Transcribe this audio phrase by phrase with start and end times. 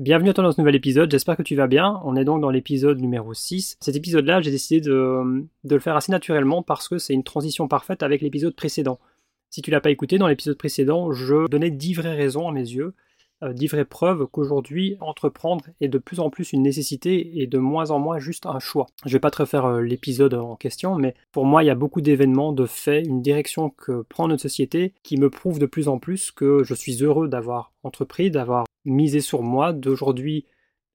[0.00, 2.00] Bienvenue à toi dans ce nouvel épisode, j'espère que tu vas bien.
[2.04, 3.76] On est donc dans l'épisode numéro 6.
[3.80, 8.02] Cet épisode-là, j'ai décidé de, le faire assez naturellement parce que c'est une transition parfaite
[8.02, 8.98] avec l'épisode précédent.
[9.50, 12.62] Si tu l'as pas écouté, dans l'épisode précédent, je donnais 10 vraies raisons à mes
[12.62, 12.94] yeux,
[13.42, 17.58] euh, 10 vraies preuves qu'aujourd'hui, entreprendre est de plus en plus une nécessité et de
[17.58, 18.86] moins en moins juste un choix.
[19.06, 21.74] Je vais pas te refaire euh, l'épisode en question, mais pour moi, il y a
[21.74, 25.88] beaucoup d'événements, de faits, une direction que prend notre société qui me prouve de plus
[25.88, 30.46] en plus que je suis heureux d'avoir entrepris, d'avoir miser sur moi, d'aujourd'hui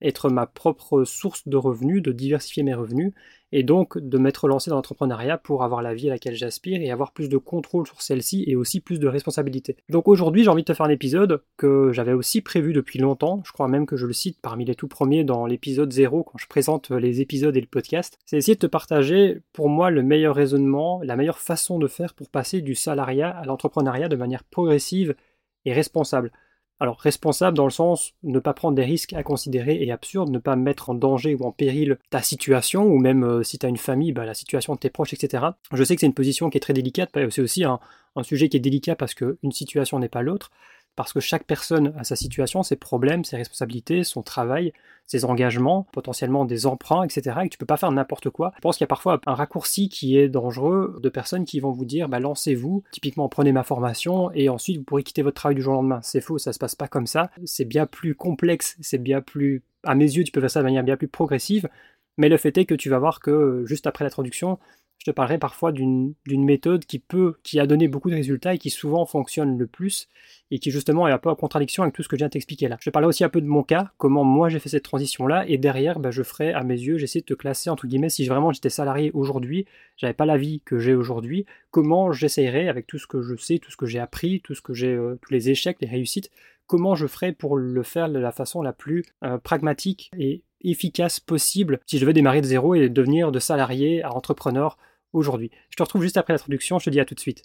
[0.02, 3.14] être ma propre source de revenus, de diversifier mes revenus,
[3.52, 6.92] et donc de m'être lancé dans l'entrepreneuriat pour avoir la vie à laquelle j'aspire et
[6.92, 9.78] avoir plus de contrôle sur celle-ci et aussi plus de responsabilité.
[9.90, 13.42] Donc aujourd'hui j'ai envie de te faire un épisode que j'avais aussi prévu depuis longtemps,
[13.46, 16.38] je crois même que je le cite parmi les tout premiers dans l'épisode 0 quand
[16.38, 20.04] je présente les épisodes et le podcast, c'est essayer de te partager pour moi le
[20.04, 24.44] meilleur raisonnement, la meilleure façon de faire pour passer du salariat à l'entrepreneuriat de manière
[24.44, 25.16] progressive
[25.64, 26.32] et responsable.
[26.80, 30.40] Alors responsable dans le sens ne pas prendre des risques à considérer et absurdes, ne
[30.40, 33.70] pas mettre en danger ou en péril ta situation, ou même euh, si tu as
[33.70, 35.46] une famille, bah, la situation de tes proches, etc.
[35.72, 37.80] Je sais que c'est une position qui est très délicate, c'est aussi un,
[38.16, 40.52] un sujet qui est délicat parce qu'une situation n'est pas l'autre
[40.96, 44.74] parce que chaque personne a sa situation, ses problèmes, ses responsabilités, son travail,
[45.08, 47.38] ses engagements, potentiellement des emprunts, etc.
[47.44, 48.54] Et que tu peux pas faire n'importe quoi.
[48.56, 51.72] Je pense qu'il y a parfois un raccourci qui est dangereux de personnes qui vont
[51.72, 55.56] vous dire bah, lancez-vous, typiquement prenez ma formation et ensuite vous pourrez quitter votre travail
[55.56, 56.00] du jour au lendemain.
[56.02, 57.30] C'est faux, ça se passe pas comme ça.
[57.46, 59.64] C'est bien plus complexe, c'est bien plus.
[59.84, 61.70] À mes yeux, tu peux faire ça de manière bien plus progressive.
[62.18, 64.58] Mais le fait est que tu vas voir que juste après l'introduction,
[65.00, 68.58] je te parlerai parfois d'une méthode qui peut, qui a donné beaucoup de résultats et
[68.58, 70.08] qui souvent fonctionne le plus
[70.50, 72.32] et qui justement est un peu en contradiction avec tout ce que je viens de
[72.32, 72.78] t'expliquer là.
[72.80, 75.28] Je te parlerai aussi un peu de mon cas, comment moi j'ai fait cette transition
[75.28, 78.10] là et derrière bah, je ferai à mes yeux, j'essaie de te classer entre guillemets
[78.10, 79.66] si vraiment j'étais salarié aujourd'hui,
[79.98, 83.60] j'avais pas la vie que j'ai aujourd'hui, comment j'essayerais avec tout ce que je sais,
[83.60, 86.32] tout ce que j'ai appris, tout ce que j'ai, euh, tous les échecs, les réussites,
[86.68, 91.20] comment je ferais pour le faire de la façon la plus euh, pragmatique et efficace
[91.20, 94.78] possible si je veux démarrer de zéro et devenir de salarié à entrepreneur
[95.14, 95.52] aujourd'hui.
[95.70, 97.44] Je te retrouve juste après l'introduction, je te dis à tout de suite.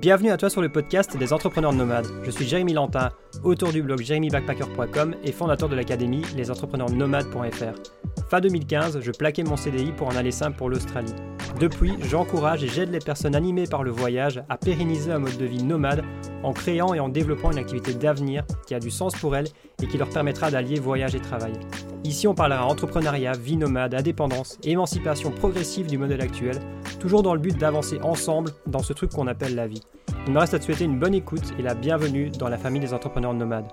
[0.00, 2.06] Bienvenue à toi sur le podcast des entrepreneurs nomades.
[2.22, 3.08] Je suis Jérémy Lantin,
[3.42, 8.28] auteur du blog jérémybackpacker.com et fondateur de l'académie lesentrepreneursnomades.fr.
[8.28, 11.14] Fin 2015, je plaquais mon CDI pour en aller simple pour l'Australie.
[11.58, 15.46] Depuis, j'encourage et j'aide les personnes animées par le voyage à pérenniser un mode de
[15.46, 16.04] vie nomade
[16.42, 19.48] en créant et en développant une activité d'avenir qui a du sens pour elles
[19.82, 21.54] et qui leur permettra d'allier voyage et travail.
[22.04, 26.60] Ici, on parlera entrepreneuriat, vie nomade, indépendance, émancipation progressive du modèle actuel,
[27.00, 29.82] toujours dans le but d'avancer ensemble dans ce truc qu'on appelle la vie.
[30.26, 32.80] Il me reste à te souhaiter une bonne écoute et la bienvenue dans la famille
[32.80, 33.70] des entrepreneurs nomades.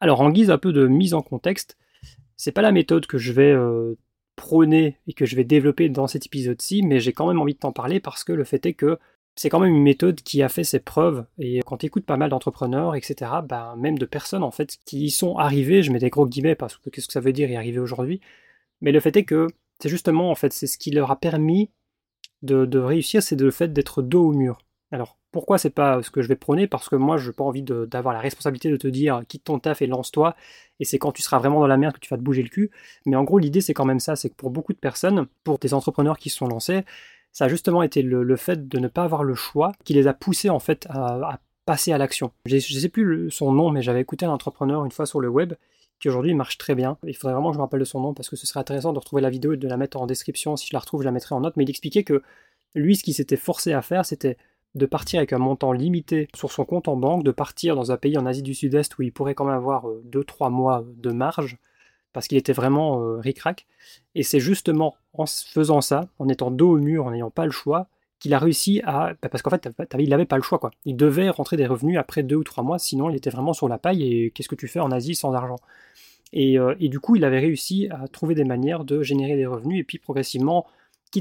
[0.00, 1.76] Alors, en guise un peu de mise en contexte,
[2.36, 3.96] c'est pas la méthode que je vais euh,
[4.36, 7.58] prôner et que je vais développer dans cet épisode-ci, mais j'ai quand même envie de
[7.58, 8.98] t'en parler parce que le fait est que
[9.36, 11.26] c'est quand même une méthode qui a fait ses preuves.
[11.38, 15.10] Et quand tu pas mal d'entrepreneurs, etc., ben, même de personnes en fait qui y
[15.10, 17.56] sont arrivées, je mets des gros guillemets parce que qu'est-ce que ça veut dire y
[17.56, 18.20] arriver aujourd'hui,
[18.80, 19.46] mais le fait est que
[19.80, 21.70] c'est justement en fait c'est ce qui leur a permis
[22.42, 24.58] de, réussir, c'est le fait d'être dos au mur.
[24.92, 26.66] Alors pourquoi c'est pas ce que je vais prôner?
[26.66, 29.58] Parce que moi je n'ai pas envie d'avoir la responsabilité de te dire quitte ton
[29.58, 30.36] taf et lance-toi,
[30.80, 32.48] et c'est quand tu seras vraiment dans la merde que tu vas te bouger le
[32.48, 32.70] cul.
[33.04, 35.58] Mais en gros l'idée c'est quand même ça, c'est que pour beaucoup de personnes, pour
[35.58, 36.84] des entrepreneurs qui se sont lancés,
[37.32, 40.14] ça a justement été le, fait de ne pas avoir le choix qui les a
[40.14, 42.32] poussés en fait à, passer à l'action.
[42.46, 45.28] Je ne sais plus son nom, mais j'avais écouté un entrepreneur une fois sur le
[45.28, 45.54] web
[45.98, 46.96] qui aujourd'hui marche très bien.
[47.04, 48.92] Il faudrait vraiment que je me rappelle de son nom parce que ce serait intéressant
[48.92, 50.56] de retrouver la vidéo et de la mettre en description.
[50.56, 51.56] Si je la retrouve, je la mettrai en note.
[51.56, 52.22] Mais il expliquait que
[52.74, 54.36] lui, ce qu'il s'était forcé à faire, c'était
[54.76, 57.96] de partir avec un montant limité sur son compte en banque, de partir dans un
[57.96, 61.10] pays en Asie du Sud-Est où il pourrait quand même avoir 2-3 euh, mois de
[61.10, 61.58] marge
[62.12, 63.66] parce qu'il était vraiment euh, ric-rac.
[64.14, 67.50] Et c'est justement en faisant ça, en étant dos au mur, en n'ayant pas le
[67.50, 67.88] choix,
[68.18, 69.14] qu'il a réussi à.
[69.20, 70.70] Bah, parce qu'en fait, il n'avait pas le choix, quoi.
[70.84, 73.68] Il devait rentrer des revenus après deux ou trois mois, sinon il était vraiment sur
[73.68, 74.02] la paille.
[74.02, 75.58] Et qu'est-ce que tu fais en Asie sans argent?
[76.34, 79.80] Euh, et, du coup, il avait réussi à trouver des manières de générer des revenus
[79.80, 80.66] et puis progressivement,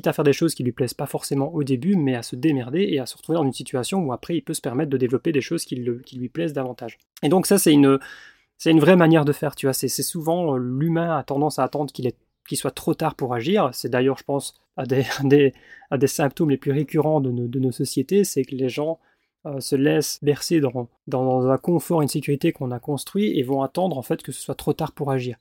[0.05, 2.87] à faire des choses qui lui plaisent pas forcément au début, mais à se démerder
[2.89, 5.31] et à se retrouver dans une situation où après il peut se permettre de développer
[5.31, 6.97] des choses qui, lui plaisent davantage.
[7.23, 7.99] Et donc, ça, c'est une,
[8.57, 9.73] c'est une vraie manière de faire, tu vois.
[9.73, 12.11] C'est souvent euh, l'humain a tendance à attendre qu'il
[12.47, 13.69] qu'il soit trop tard pour agir.
[13.73, 18.43] C'est d'ailleurs, je pense, à des, des, symptômes les plus récurrents de nos, sociétés, c'est
[18.43, 18.99] que les gens
[19.45, 23.61] euh, se laissent bercer dans, dans, un confort, une sécurité qu'on a construit et vont
[23.61, 25.37] attendre en fait que ce soit trop tard pour agir.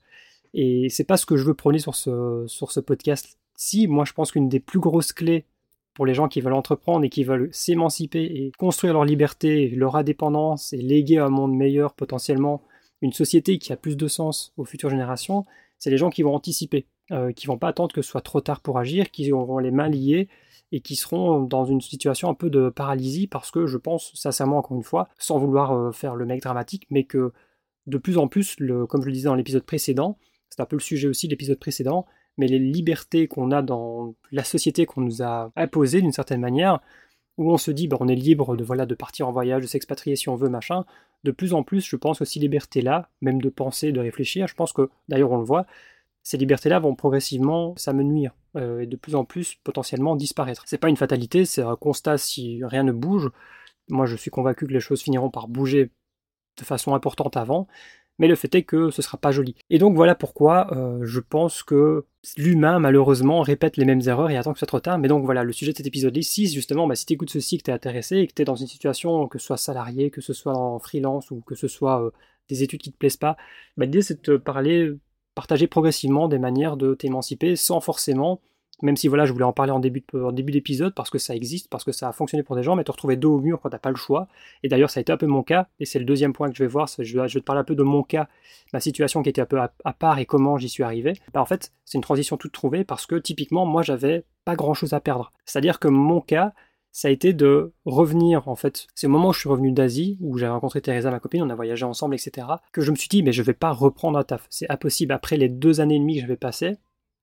[0.53, 3.37] Et c'est pas ce que je veux prôner sur ce, sur ce podcast.
[3.55, 5.45] Si, moi je pense qu'une des plus grosses clés
[5.93, 9.95] pour les gens qui veulent entreprendre et qui veulent s'émanciper et construire leur liberté, leur
[9.95, 12.61] indépendance et léguer un monde meilleur potentiellement
[13.01, 15.45] une société qui a plus de sens aux futures générations,
[15.77, 18.41] c'est les gens qui vont anticiper, euh, qui vont pas attendre que ce soit trop
[18.41, 20.27] tard pour agir, qui auront les mains liées
[20.71, 24.57] et qui seront dans une situation un peu de paralysie parce que je pense sincèrement
[24.57, 27.31] encore une fois, sans vouloir euh, faire le mec dramatique, mais que
[27.85, 28.55] de plus en plus,
[28.89, 30.17] comme je le disais dans l'épisode précédent,
[30.49, 32.05] c'est un peu le sujet aussi de l'épisode précédent,
[32.37, 36.79] mais les libertés qu'on a dans la société qu'on nous a imposées d'une certaine manière,
[37.37, 39.67] où on se dit bah, on est libre de voilà de partir en voyage, de
[39.67, 40.85] s'expatrier si on veut, machin.
[41.23, 44.55] De plus en plus, je pense que ces libertés-là, même de penser, de réfléchir, je
[44.55, 45.65] pense que d'ailleurs on le voit,
[46.23, 50.63] ces libertés-là vont progressivement s'amenuire euh, et de plus en plus potentiellement disparaître.
[50.65, 53.29] C'est pas une fatalité, c'est un constat si rien ne bouge.
[53.89, 55.91] Moi, je suis convaincu que les choses finiront par bouger
[56.57, 57.67] de façon importante avant,
[58.17, 59.55] mais le fait est que ce sera pas joli.
[59.69, 62.05] Et donc voilà pourquoi euh, je pense que
[62.37, 64.97] l'humain malheureusement répète les mêmes erreurs et attend que ce soit trop tard.
[64.99, 67.57] Mais donc voilà, le sujet de cet épisode ici, justement, bah, si tu écoutes ceci,
[67.57, 70.09] que tu es intéressé et que tu es dans une situation, que ce soit salarié,
[70.11, 72.11] que ce soit en freelance ou que ce soit euh,
[72.49, 73.37] des études qui te plaisent pas,
[73.77, 74.91] bah, l'idée c'est de te parler,
[75.35, 78.41] partager progressivement des manières de t'émanciper sans forcément
[78.81, 80.03] même si voilà, je voulais en parler en début,
[80.51, 82.91] d'épisode parce que ça existe, parce que ça a fonctionné pour des gens, mais te
[82.91, 84.27] retrouver dos au mur quand t'as pas le choix.
[84.63, 86.55] Et d'ailleurs, ça a été un peu mon cas, et c'est le deuxième point que
[86.55, 86.87] je vais voir.
[86.99, 88.27] Je vais, te parler un peu de mon cas,
[88.73, 91.13] ma situation qui était un peu à, part et comment j'y suis arrivé.
[91.33, 94.73] Bah, en fait, c'est une transition toute trouvée parce que typiquement, moi, j'avais pas grand
[94.73, 95.31] chose à perdre.
[95.45, 96.53] C'est-à-dire que mon cas,
[96.95, 98.87] ça a été de revenir en fait.
[98.95, 101.49] C'est au moment où je suis revenu d'Asie, où j'ai rencontré Teresa, ma copine, on
[101.49, 104.23] a voyagé ensemble, etc., que je me suis dit, mais je vais pas reprendre un
[104.23, 104.47] taf.
[104.49, 105.11] C'est impossible.
[105.11, 106.77] Après les deux années et demie que j'avais passées,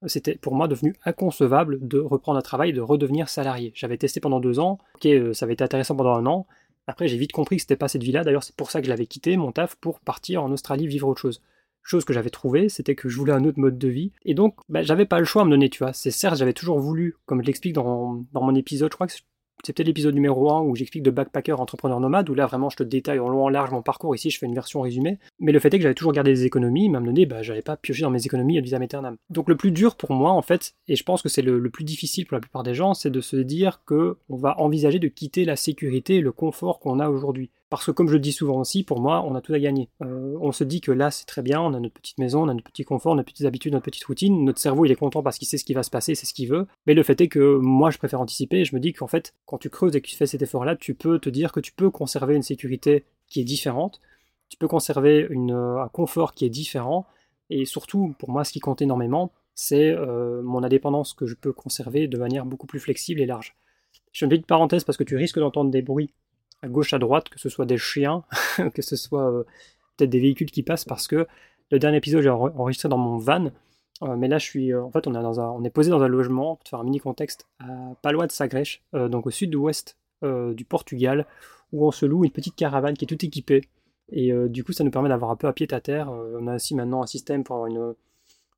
[0.07, 3.73] c'était pour moi devenu inconcevable de reprendre un travail, de redevenir salarié.
[3.75, 6.47] J'avais testé pendant deux ans, ok, euh, ça avait été intéressant pendant un an.
[6.87, 8.25] Après, j'ai vite compris que c'était pas cette vie-là.
[8.25, 11.09] D'ailleurs, c'est pour ça que je l'avais quitté, mon taf, pour partir en Australie vivre
[11.09, 11.41] autre chose.
[11.85, 14.13] Chose que j'avais trouvé, c'était que je voulais un autre mode de vie.
[14.25, 15.93] Et donc, bah, j'avais pas le choix à me donner, tu vois.
[15.93, 19.15] C'est certes, j'avais toujours voulu, comme je l'explique dans, dans mon épisode, je crois que
[19.65, 22.77] c'est peut-être l'épisode numéro 1 où j'explique de backpacker entrepreneur nomade, où là vraiment je
[22.77, 24.15] te détaille en long en large mon parcours.
[24.15, 25.19] Ici, je fais une version résumée.
[25.39, 27.77] Mais le fait est que j'avais toujours gardé des économies, même donné, bah, j'avais pas
[27.77, 29.17] pioché dans mes économies à vitam aeternam.
[29.31, 31.71] Donc le plus dur pour moi, en fait, et je pense que c'est le, le,
[31.71, 34.99] plus difficile pour la plupart des gens, c'est de se dire que on va envisager
[34.99, 37.51] de quitter la sécurité et le confort qu'on a aujourd'hui.
[37.73, 39.89] Parce que comme je le dis souvent aussi, pour moi, on a tout à gagner.
[40.03, 42.49] Euh, on se dit que là, c'est très bien, on a notre petite maison, on
[42.49, 44.45] a notre petit confort, notre petites habitudes, notre petite routine.
[44.45, 46.35] Notre cerveau, il est content parce qu'il sait ce qui va se passer, c'est ce
[46.35, 46.67] qu'il veut.
[46.85, 49.57] Mais le fait est que moi, je préfère anticiper je me dis qu'en fait, quand
[49.57, 51.89] tu creuses et que tu fais cet effort-là, tu peux te dire que tu peux
[51.89, 54.03] conserver une sécurité qui est différente,
[54.51, 57.07] tu peux conserver un confort qui est différent.
[57.49, 61.55] Et surtout, pour moi, ce qui compte énormément, c'est euh, mon indépendance que je peux
[61.55, 63.57] conserver de manière beaucoup plus flexible et large.
[64.13, 66.13] Je fais une petite parenthèse parce que tu risques d'entendre des bruits
[66.63, 68.25] à gauche, à droite, que ce soit des chiens,
[68.75, 69.45] que ce soit euh,
[69.97, 71.27] peut-être des véhicules qui passent, parce que
[71.71, 73.51] le dernier épisode, j'ai enregistré dans mon van,
[74.03, 75.91] euh, mais là, je suis, euh, en fait, on est, dans un, on est posé
[75.91, 79.31] dans un logement, pour faire un mini contexte, à pas loin de Sagrèche, donc au
[79.31, 81.27] sud-ouest du Portugal,
[81.73, 83.63] où on se loue une petite caravane qui est toute équipée.
[84.13, 86.11] Et du coup, ça nous permet d'avoir un peu à pied à terre.
[86.11, 87.95] on a aussi maintenant un système pour avoir une,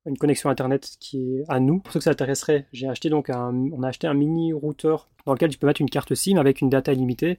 [0.07, 1.81] une connexion internet qui est à nous.
[1.81, 5.09] Pour ceux que ça intéresserait, j'ai acheté donc un, on a acheté un mini routeur
[5.27, 7.39] dans lequel tu peux mettre une carte SIM avec une data illimitée.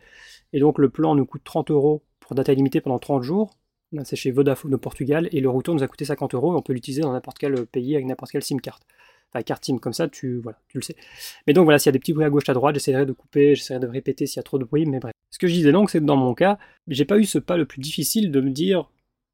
[0.53, 3.57] Et donc le plan nous coûte 30 euros pour data illimitée pendant 30 jours.
[4.03, 6.53] C'est chez Vodafone au Portugal et le routeur nous a coûté 50 euros.
[6.53, 8.83] Et on peut l'utiliser dans n'importe quel pays avec n'importe quelle SIM carte.
[9.31, 10.95] Enfin, carte SIM comme ça, tu, voilà, tu le sais.
[11.45, 13.13] Mais donc voilà, s'il y a des petits bruits à gauche à droite, j'essaierai de
[13.13, 15.13] couper, j'essaierai de répéter s'il y a trop de bruit, mais bref.
[15.29, 16.57] Ce que je disais donc, c'est que dans mon cas,
[16.87, 18.89] j'ai pas eu ce pas le plus difficile de me dire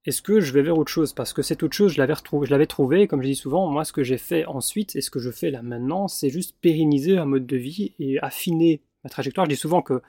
[0.06, 1.14] est-ce que je vais vers autre chose?
[1.14, 3.70] Parce que cette autre chose, je l'avais, retrouvé, je l'avais trouvé, comme je dis souvent,
[3.70, 6.56] moi ce que j'ai fait ensuite et ce que je fais là maintenant, c'est juste
[6.60, 9.46] pérenniser un mode de vie et affiner ma trajectoire.
[9.46, 10.02] Je dis souvent que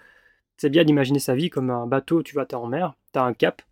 [0.57, 3.25] c'est bien d'imaginer sa vie comme un bateau, tu vas, t'es en mer, tu as
[3.25, 3.63] un cap,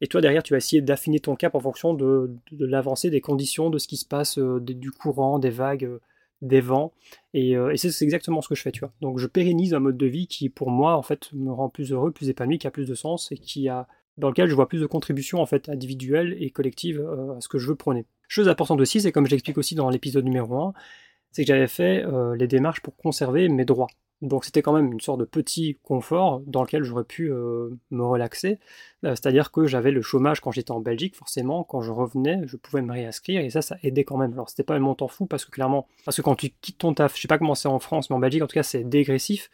[0.00, 3.70] et toi derrière tu vas essayer d'affiner ton cap en fonction de, l'avancée des conditions,
[3.70, 6.00] de ce qui se passe, euh, du courant, des vagues, euh,
[6.42, 6.92] des vents,
[7.32, 8.92] et, euh, et c'est, c'est exactement ce que je fais, tu vois.
[9.02, 11.92] Donc je pérennise un mode de vie qui pour moi en fait me rend plus
[11.92, 13.86] heureux, plus épanoui, qui a plus de sens et qui a
[14.20, 17.48] dans lequel je vois plus de contributions en fait individuelles et collectives euh, à ce
[17.48, 18.06] que je veux prôner.
[18.28, 20.72] Chose importante aussi, c'est comme je l'explique aussi dans l'épisode numéro 1,
[21.32, 23.88] c'est que j'avais fait euh, les démarches pour conserver mes droits.
[24.22, 28.04] Donc c'était quand même une sorte de petit confort dans lequel j'aurais pu euh, me
[28.04, 28.58] relaxer.
[29.02, 32.82] C'est-à-dire que j'avais le chômage quand j'étais en Belgique, forcément, quand je revenais, je pouvais
[32.82, 34.34] me réinscrire et ça, ça aidait quand même.
[34.34, 36.92] Alors c'était pas un montant fou parce que clairement, parce que quand tu quittes ton
[36.92, 38.84] taf, je sais pas comment c'est en France, mais en Belgique en tout cas c'est
[38.84, 39.50] dégressif.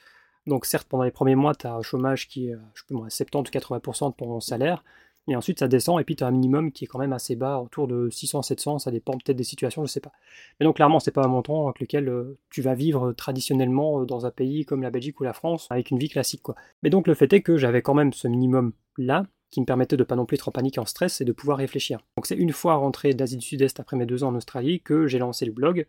[0.47, 3.41] Donc certes, pendant les premiers mois, tu as un chômage qui est, je sais pas
[3.41, 4.85] 70 ou 80% de ton salaire,
[5.29, 7.35] et ensuite ça descend, et puis tu as un minimum qui est quand même assez
[7.35, 10.13] bas, autour de 600-700, ça dépend peut-être des situations, je sais pas.
[10.61, 14.05] Mais donc clairement, c'est pas un montant avec lequel euh, tu vas vivre traditionnellement euh,
[14.05, 16.43] dans un pays comme la Belgique ou la France, avec une vie classique.
[16.43, 16.55] quoi.
[16.83, 20.05] Mais donc le fait est que j'avais quand même ce minimum-là, qui me permettait de
[20.05, 22.01] pas non plus être en panique, en stress, et de pouvoir réfléchir.
[22.17, 25.07] Donc c'est une fois rentré d'Asie du Sud-Est après mes deux ans en Australie que
[25.07, 25.87] j'ai lancé le blog,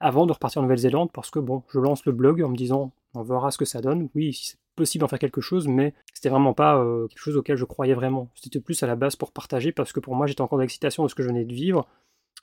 [0.00, 2.92] avant de repartir en Nouvelle-Zélande, parce que bon, je lance le blog en me disant
[3.14, 4.08] on verra ce que ça donne.
[4.14, 7.56] Oui, c'est possible d'en faire quelque chose, mais c'était vraiment pas euh, quelque chose auquel
[7.56, 8.30] je croyais vraiment.
[8.34, 11.08] C'était plus à la base pour partager, parce que pour moi, j'étais encore d'excitation de
[11.08, 11.86] ce que je venais de vivre,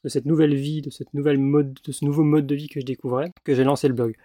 [0.04, 1.04] de cette nouvelle vie, de ce
[2.06, 4.16] nouveau mode de vie que je découvrais, que j'ai lancé le blog.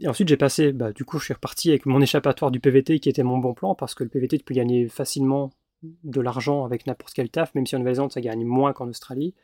[0.00, 3.00] Et ensuite, j'ai passé, bah, du coup, je suis reparti avec mon échappatoire du PVT
[3.00, 5.50] qui était mon bon plan, parce que le PVT, tu peux gagner facilement
[5.82, 9.34] de l'argent avec n'importe quel taf, même si en Nouvelle-Zélande ça gagne moins qu'en Australie.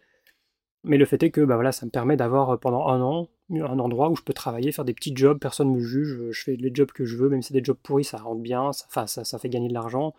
[0.85, 3.29] Mais le fait est que bah voilà, ça me permet d'avoir euh, pendant un an
[3.51, 6.43] un endroit où je peux travailler, faire des petits jobs, personne ne me juge, je
[6.43, 8.73] fais les jobs que je veux, même si c'est des jobs pourris, ça rentre bien,
[8.73, 10.15] ça, ça, ça fait gagner de l'argent.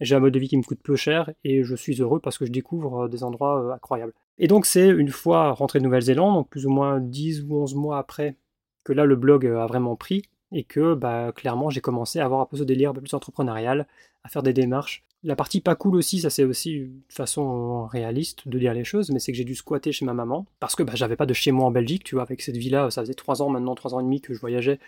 [0.00, 2.38] J'ai un mode de vie qui me coûte peu cher et je suis heureux parce
[2.38, 4.12] que je découvre euh, des endroits euh, incroyables.
[4.38, 7.74] Et donc c'est une fois rentré de Nouvelle-Zélande, donc plus ou moins 10 ou 11
[7.74, 8.36] mois après,
[8.84, 10.22] que là le blog a vraiment pris
[10.52, 13.14] et que bah, clairement j'ai commencé à avoir un peu ce délire un peu plus
[13.14, 13.86] entrepreneurial,
[14.22, 15.04] à faire des démarches.
[15.24, 19.10] La partie pas cool aussi, ça c'est aussi une façon réaliste de dire les choses,
[19.10, 21.34] mais c'est que j'ai dû squatter chez ma maman parce que bah, j'avais pas de
[21.34, 23.94] chez moi en Belgique, tu vois, avec cette vie-là, ça faisait 3 ans maintenant, 3
[23.94, 24.78] ans et demi que je voyageais.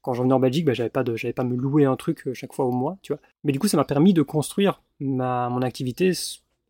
[0.00, 2.26] Quand je venais en Belgique, bah, j'avais pas de, j'avais pas me louer un truc
[2.26, 3.20] euh, chaque fois au mois, tu vois.
[3.42, 6.12] Mais du coup, ça m'a permis de construire ma, mon activité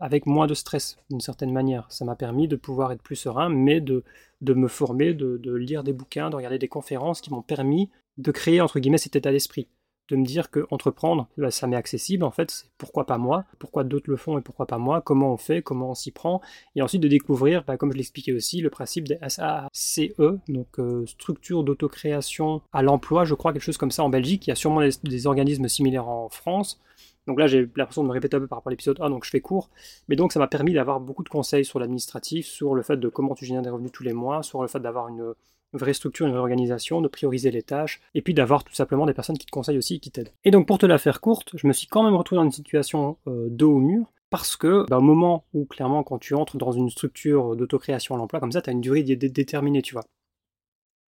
[0.00, 1.86] avec moins de stress, d'une certaine manière.
[1.90, 4.04] Ça m'a permis de pouvoir être plus serein, mais de,
[4.40, 7.90] de me former, de, de lire des bouquins, de regarder des conférences qui m'ont permis
[8.18, 9.68] de créer, entre guillemets, cet état d'esprit
[10.08, 13.44] de me dire que entreprendre, bah, ça m'est accessible, en fait, c'est pourquoi pas moi,
[13.58, 16.40] pourquoi d'autres le font et pourquoi pas moi, comment on fait, comment on s'y prend,
[16.76, 20.00] et ensuite de découvrir, bah, comme je l'expliquais aussi, le principe des SACE,
[20.48, 24.50] donc euh, structure d'autocréation à l'emploi, je crois, quelque chose comme ça en Belgique, il
[24.50, 26.80] y a sûrement des, organismes similaires en France,
[27.26, 29.24] donc là, j'ai l'impression de me répéter un peu par rapport à l'épisode 1, donc
[29.24, 29.70] je fais court.
[30.08, 33.08] Mais donc, ça m'a permis d'avoir beaucoup de conseils sur l'administratif, sur le fait de
[33.08, 35.32] comment tu génères des revenus tous les mois, sur le fait d'avoir une,
[35.74, 39.14] vraie structure, une vraie organisation, de prioriser les tâches, et puis d'avoir tout simplement des
[39.14, 40.32] personnes qui te conseillent aussi et qui t'aident.
[40.44, 42.52] Et donc pour te la faire courte, je me suis quand même retrouvé dans une
[42.52, 46.56] situation euh, dos au mur, parce que bah, au moment où clairement quand tu entres
[46.56, 50.04] dans une structure d'autocréation à l'emploi comme ça, tu as une durée déterminée, tu vois.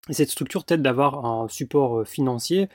[0.09, 2.69] Et cette structure t'aide d'avoir un support euh, financier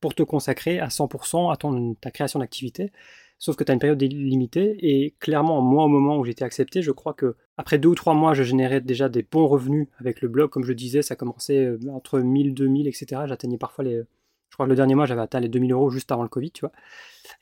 [0.00, 2.92] pour te consacrer à 100% à ton, ta création d'activité.
[3.38, 6.82] Sauf que tu as une période limitée et clairement, moi, au moment où j'étais accepté,
[6.82, 10.22] je crois que après deux ou trois mois, je générais déjà des bons revenus avec
[10.22, 10.50] le blog.
[10.50, 13.22] Comme je disais, ça commençait euh, entre 1000, 2000, etc.
[13.26, 14.02] J'atteignais parfois les.
[14.50, 16.50] Je crois que le dernier mois, j'avais atteint les 2000 euros juste avant le Covid,
[16.50, 16.72] tu vois.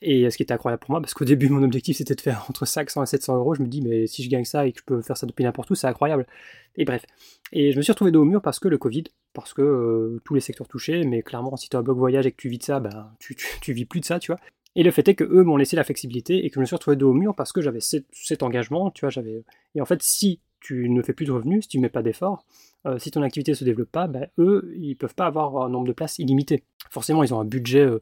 [0.01, 2.21] Et euh, ce qui était incroyable pour moi, parce qu'au début, mon objectif, c'était de
[2.21, 3.55] faire entre 500 et 700 euros.
[3.55, 5.43] Je me dis, mais si je gagne ça et que je peux faire ça depuis
[5.43, 6.27] n'importe où, c'est incroyable.
[6.75, 7.05] Et bref.
[7.53, 10.21] Et je me suis retrouvé dos au mur parce que le Covid, parce que euh,
[10.25, 12.49] tous les secteurs touchés, mais clairement, si tu as un blog voyage et que tu
[12.49, 14.39] vis de ça, ben, tu, tu, tu vis plus de ça, tu vois.
[14.77, 16.75] Et le fait est que eux m'ont laissé la flexibilité et que je me suis
[16.75, 19.43] retrouvé dos au mur parce que j'avais cet, engagement, tu vois, j'avais.
[19.73, 22.03] Et en fait, si tu ne fais plus de revenus, si tu ne mets pas
[22.03, 22.45] d'efforts,
[22.85, 25.69] euh, si ton activité ne se développe pas, ben, eux, ils peuvent pas avoir un
[25.69, 26.63] nombre de places illimité.
[26.91, 27.99] Forcément, ils ont un budget euh,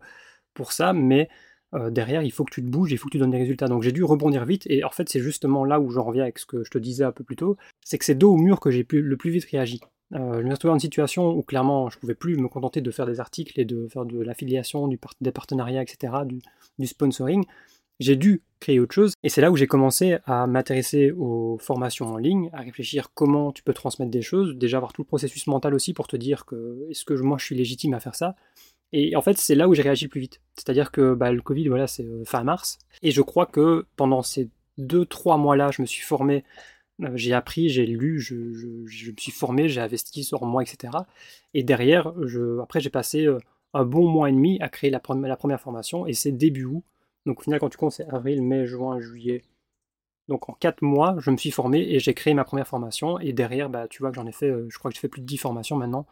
[0.54, 1.30] pour ça, mais
[1.76, 3.70] euh, derrière, il faut que tu te bouges, il faut que tu donnes des résultats.
[3.70, 6.40] Donc j'ai dû rebondir vite, et en fait, c'est justement là où j'en reviens avec
[6.40, 7.56] ce que je te disais un peu plus tôt,
[7.86, 9.80] c'est que c'est dos au mur que j'ai le plus vite réagi.
[10.14, 12.48] Euh, je me suis retrouvé dans une situation où clairement je ne pouvais plus me
[12.48, 16.14] contenter de faire des articles et de faire de l'affiliation, des partenariats, etc.,
[16.78, 17.44] du, sponsoring.
[18.00, 22.08] J'ai dû créer autre chose et c'est là où j'ai commencé à m'intéresser aux formations
[22.08, 25.48] en ligne, à réfléchir comment tu peux transmettre des choses, déjà avoir tout le processus
[25.48, 28.36] mental aussi pour te dire que est-ce que moi je suis légitime à faire ça?
[28.92, 30.42] Et en fait, c'est là où j'ai réagi le plus vite.
[30.56, 32.78] C'est-à-dire que bah, le Covid, voilà, c'est euh, fin mars.
[33.02, 36.44] Et je crois que pendant ces deux, trois mois-là, je me suis formé
[37.16, 40.94] j'ai appris, j'ai lu, je, me suis formé, j'ai investi sur moi, etc.
[41.54, 43.40] Et derrière, je, après, j'ai passé euh,
[43.74, 46.84] un bon mois et demi à créer la, première formation, et c'est début août.
[47.26, 49.44] Donc au final, quand tu comptes, c'est avril, mai, juin, juillet.
[50.28, 53.20] Donc en quatre mois, je me suis formé et j'ai créé ma première formation.
[53.20, 55.10] Et derrière, bah, tu vois que j'en ai fait, euh, je crois que j'ai fait
[55.10, 56.06] plus de 10 formations maintenant.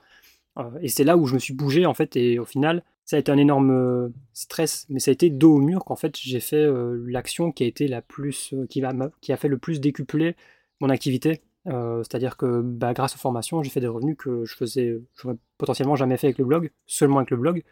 [0.82, 3.20] et c'est là où je me suis bougé, en fait, et au final, ça a
[3.20, 6.68] été un énorme stress, mais ça a été dos au mur qu'en fait, j'ai fait
[7.06, 10.36] l'action qui a été la plus, qui, va, qui a fait le plus décupler
[10.80, 11.42] mon activité.
[11.68, 15.38] Euh, c'est-à-dire que bah, grâce aux formations, j'ai fait des revenus que je faisais, j'aurais
[15.58, 17.63] potentiellement jamais fait avec le blog, seulement avec le blog.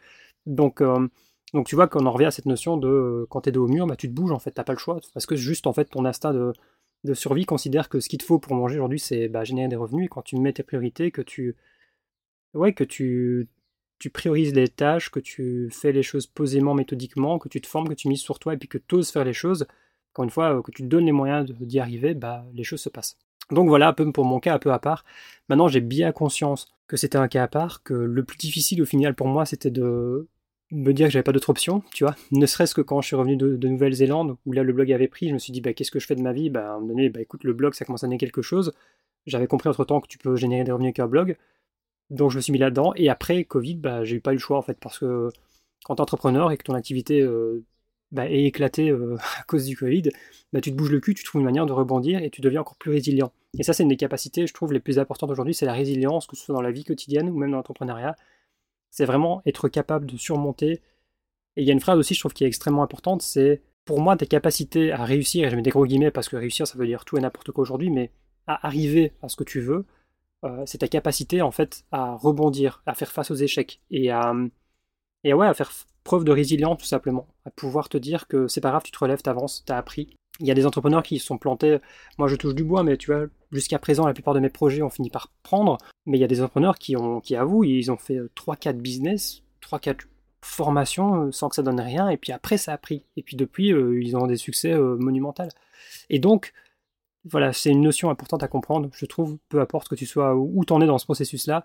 [0.46, 1.08] Donc, euh,
[1.54, 3.64] donc tu vois qu'on en revient à cette notion de euh, quand tu es dos
[3.66, 4.98] au mur, bah, tu te bouges en fait, t'as pas le choix.
[5.14, 6.52] Parce que juste en fait ton instinct de,
[7.04, 9.76] de survie considère que ce qu'il te faut pour manger aujourd'hui, c'est bah, générer des
[9.76, 10.06] revenus.
[10.06, 11.56] Et quand tu mets tes priorités, que tu,
[12.54, 13.48] ouais, que tu,
[13.98, 17.88] tu priorises les tâches, que tu fais les choses posément, méthodiquement, que tu te formes,
[17.88, 19.66] que tu mises sur toi et puis que tu oses faire les choses,
[20.12, 22.88] encore une fois, euh, que tu donnes les moyens d'y arriver, bah, les choses se
[22.88, 23.16] passent.
[23.50, 25.04] Donc voilà, un peu pour mon cas un peu à part.
[25.48, 28.86] Maintenant, j'ai bien conscience que c'était un cas à part, que le plus difficile au
[28.86, 30.28] final pour moi, c'était de
[30.70, 32.14] me dire que j'avais pas d'autre option, tu vois.
[32.30, 35.28] Ne serait-ce que quand je suis revenu de, Nouvelle-Zélande, où là le blog avait pris,
[35.28, 36.50] je me suis dit, bah, qu'est-ce que je fais de ma vie?
[36.50, 38.72] Bah, À un moment donné, bah, écoute, le blog, ça commence à donner quelque chose.
[39.26, 41.36] J'avais compris entre-temps que tu peux générer des revenus avec un blog.
[42.10, 42.92] Donc je me suis mis là-dedans.
[42.96, 45.30] Et après, Covid, bah, j'ai eu pas eu le choix, en fait, parce que
[45.84, 47.64] quand tu es entrepreneur et que ton activité euh,
[48.12, 50.10] bah, est éclaté euh, à cause du Covid,
[50.52, 52.60] bah, tu te bouges le cul, tu trouves une manière de rebondir et tu deviens
[52.60, 53.32] encore plus résilient.
[53.58, 56.26] Et ça, c'est une des capacités, je trouve, les plus importantes aujourd'hui, c'est la résilience,
[56.26, 58.16] que ce soit dans la vie quotidienne ou même dans l'entrepreneuriat.
[58.90, 60.82] C'est vraiment être capable de surmonter.
[61.56, 64.00] Et il y a une phrase aussi, je trouve, qui est extrêmement importante, c'est pour
[64.00, 66.78] moi, tes capacités à réussir, et je mets des gros guillemets parce que réussir, ça
[66.78, 68.12] veut dire tout et n'importe quoi aujourd'hui, mais
[68.46, 69.86] à arriver à ce que tu veux,
[70.44, 74.34] euh, c'est ta capacité, en fait, à rebondir, à faire face aux échecs et à,
[75.24, 75.72] et ouais, à faire
[76.04, 78.98] preuve de résilience tout simplement, à pouvoir te dire que c'est pas grave, tu te
[78.98, 80.16] relèves, t'avances, t'as appris.
[80.40, 81.78] Il y a des entrepreneurs qui se sont plantés,
[82.18, 84.82] moi je touche du bois, mais tu vois, jusqu'à présent la plupart de mes projets
[84.82, 87.90] ont fini par prendre, mais il y a des entrepreneurs qui, ont, qui avouent, ils
[87.90, 90.06] ont fait 3-4 business, 3-4
[90.40, 93.04] formations sans que ça donne rien, et puis après ça a pris.
[93.16, 95.44] Et puis depuis, ils ont des succès monumentaux.
[96.10, 96.52] Et donc,
[97.24, 100.64] voilà, c'est une notion importante à comprendre, je trouve, peu importe que tu sois où
[100.64, 101.64] tu en es dans ce processus-là,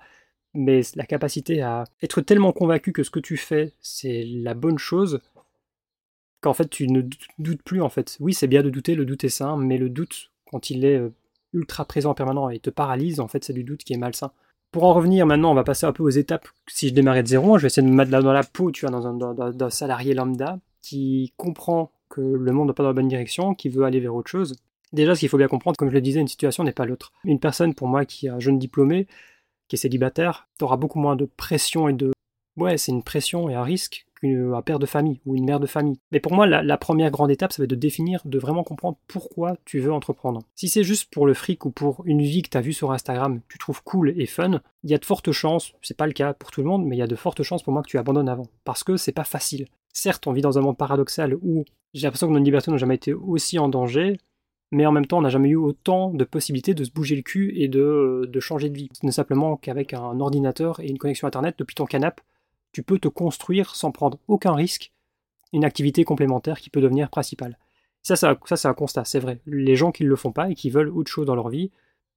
[0.57, 4.79] mais la capacité à être tellement convaincu que ce que tu fais, c'est la bonne
[4.79, 5.21] chose,
[6.41, 7.01] qu'en fait tu ne
[7.37, 8.17] doutes plus en fait.
[8.19, 10.97] Oui, c'est bien de douter, le doute est sain, mais le doute, quand il est
[10.97, 11.13] euh,
[11.53, 14.31] ultra présent permanent et te paralyse, en fait c'est du doute qui est malsain.
[14.71, 16.47] Pour en revenir maintenant, on va passer un peu aux étapes.
[16.67, 18.85] Si je démarrais de zéro, je vais essayer de me mettre dans la peau, tu
[18.85, 22.93] vois, dans un, salarié lambda qui comprend que le monde ne va pas dans la
[22.93, 24.55] bonne direction, qui veut aller vers autre chose.
[24.91, 27.13] Déjà, ce qu'il faut bien comprendre, comme je le disais, une situation n'est pas l'autre.
[27.23, 29.07] Une personne, pour moi, qui est un jeune diplômé,
[29.67, 32.11] qui est célibataire, tu auras beaucoup moins de pression et de...
[32.55, 35.67] Ouais, c'est une pression et un risque qu'un père de famille ou une mère de
[35.67, 35.99] famille.
[36.11, 38.97] Mais pour moi, la, première grande étape, ça va être de définir, de vraiment comprendre
[39.07, 40.41] pourquoi tu veux entreprendre.
[40.55, 42.91] Si c'est juste pour le fric ou pour une vie que tu as vue sur
[42.91, 46.13] Instagram, tu trouves cool et fun, il y a de fortes chances, c'est pas le
[46.13, 47.89] cas pour tout le monde, mais il y a de fortes chances pour moi que
[47.89, 48.47] tu abandonnes avant.
[48.63, 49.67] Parce que c'est pas facile.
[49.93, 52.95] Certes, on vit dans un monde paradoxal où j'ai l'impression que nos libertés n'ont jamais
[52.95, 54.19] été aussi en danger,
[54.71, 57.21] mais en même temps, on n'a jamais eu autant de possibilités de se bouger le
[57.21, 58.89] cul et de, changer de vie.
[58.93, 62.21] Ce n'est simplement qu'avec un ordinateur et une connexion Internet depuis ton canapé,
[62.73, 64.91] tu peux te construire sans prendre aucun risque
[65.53, 67.57] une activité complémentaire qui peut devenir principale.
[68.03, 69.39] Ça, ça, ça c'est un constat, c'est vrai.
[69.45, 71.71] Les gens qui ne le font pas et qui veulent autre chose dans leur vie,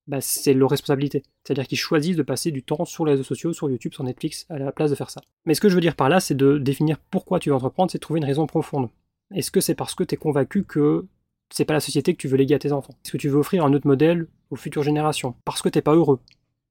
[0.06, 1.22] bah, c'est leur responsabilité.
[1.44, 4.46] C'est-à-dire qu'ils choisissent de passer du temps sur les réseaux sociaux, sur YouTube, sur Netflix,
[4.50, 5.20] à la place de faire ça.
[5.44, 7.92] Mais ce que je veux dire par là, c'est de définir pourquoi tu veux entreprendre,
[7.92, 8.88] c'est de trouver une raison profonde.
[9.32, 11.06] Est-ce que c'est parce que tu es convaincu que
[11.52, 12.94] c'est pas la société que tu veux léguer à tes enfants.
[13.04, 15.94] Est-ce que tu veux offrir un autre modèle aux futures générations Parce que t'es pas
[15.94, 16.20] heureux.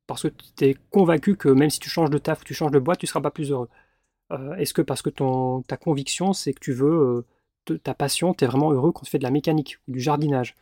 [0.07, 2.71] Parce que tu es convaincu que même si tu changes de taf ou tu changes
[2.71, 3.69] de boîte, tu seras pas plus heureux.
[4.31, 7.25] Euh, est-ce que parce que ton, ta conviction, c'est que tu veux,
[7.69, 9.99] euh, ta passion, tu es vraiment heureux quand tu fais de la mécanique ou du
[9.99, 10.55] jardinage,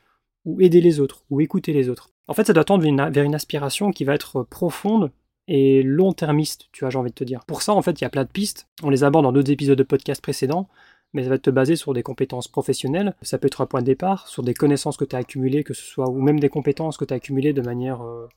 [0.45, 2.09] ou aider les autres, ou écouter les autres?
[2.27, 5.11] En fait, ça doit tendre vers une aspiration qui va être profonde
[5.47, 7.45] et long-termiste, tu vois, j'ai envie de te dire.
[7.45, 8.67] Pour ça, en fait, il y a plein de pistes.
[8.83, 10.67] On les aborde dans d'autres épisodes de podcast précédents
[11.13, 13.15] mais ça va te baser sur des compétences professionnelles.
[13.21, 15.73] Ça peut être un point de départ, sur des connaissances que tu as accumulées, que
[15.73, 18.27] ce soit, ou même des compétences que tu as accumulées de manière euh,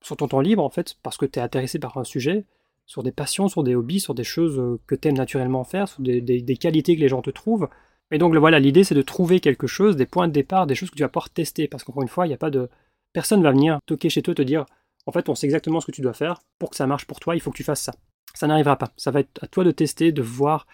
[0.00, 2.44] sur ton temps libre, en fait, parce que tu es intéressé par un sujet,
[2.86, 5.88] sur des passions, sur des hobbies, sur des choses euh, que tu aimes naturellement faire,
[5.88, 7.68] sur des, qualités que les gens te trouvent.
[8.10, 10.90] Et donc voilà, l'idée c'est de trouver quelque chose, des points de départ, des choses
[10.90, 12.68] que tu vas pouvoir tester, parce qu'encore une fois, il n'y a pas de.
[13.12, 14.66] Personne va venir toquer chez toi te dire
[15.06, 17.20] en fait, on sait exactement ce que tu dois faire, pour que ça marche pour
[17.20, 17.94] toi, il faut que tu fasses ça.
[18.34, 18.92] Ça n'arrivera pas.
[18.96, 20.66] Ça va être à toi de tester, de voir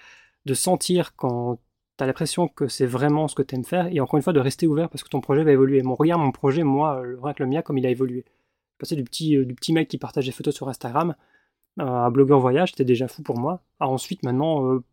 [0.45, 1.59] de sentir quand
[1.99, 4.33] tu as l'impression que c'est vraiment ce que tu aimes faire, et encore une fois
[4.33, 5.83] de rester ouvert parce que ton projet va évoluer.
[5.83, 8.25] Mon, regarde mon projet, moi, euh, rien que le mien, comme il a évolué.
[8.79, 11.15] Passer du petit, euh, du petit mec qui partage des photos sur Instagram
[11.79, 13.63] à un blogueur voyage, c'était déjà fou pour moi.
[13.81, 14.85] À ensuite, maintenant, euh,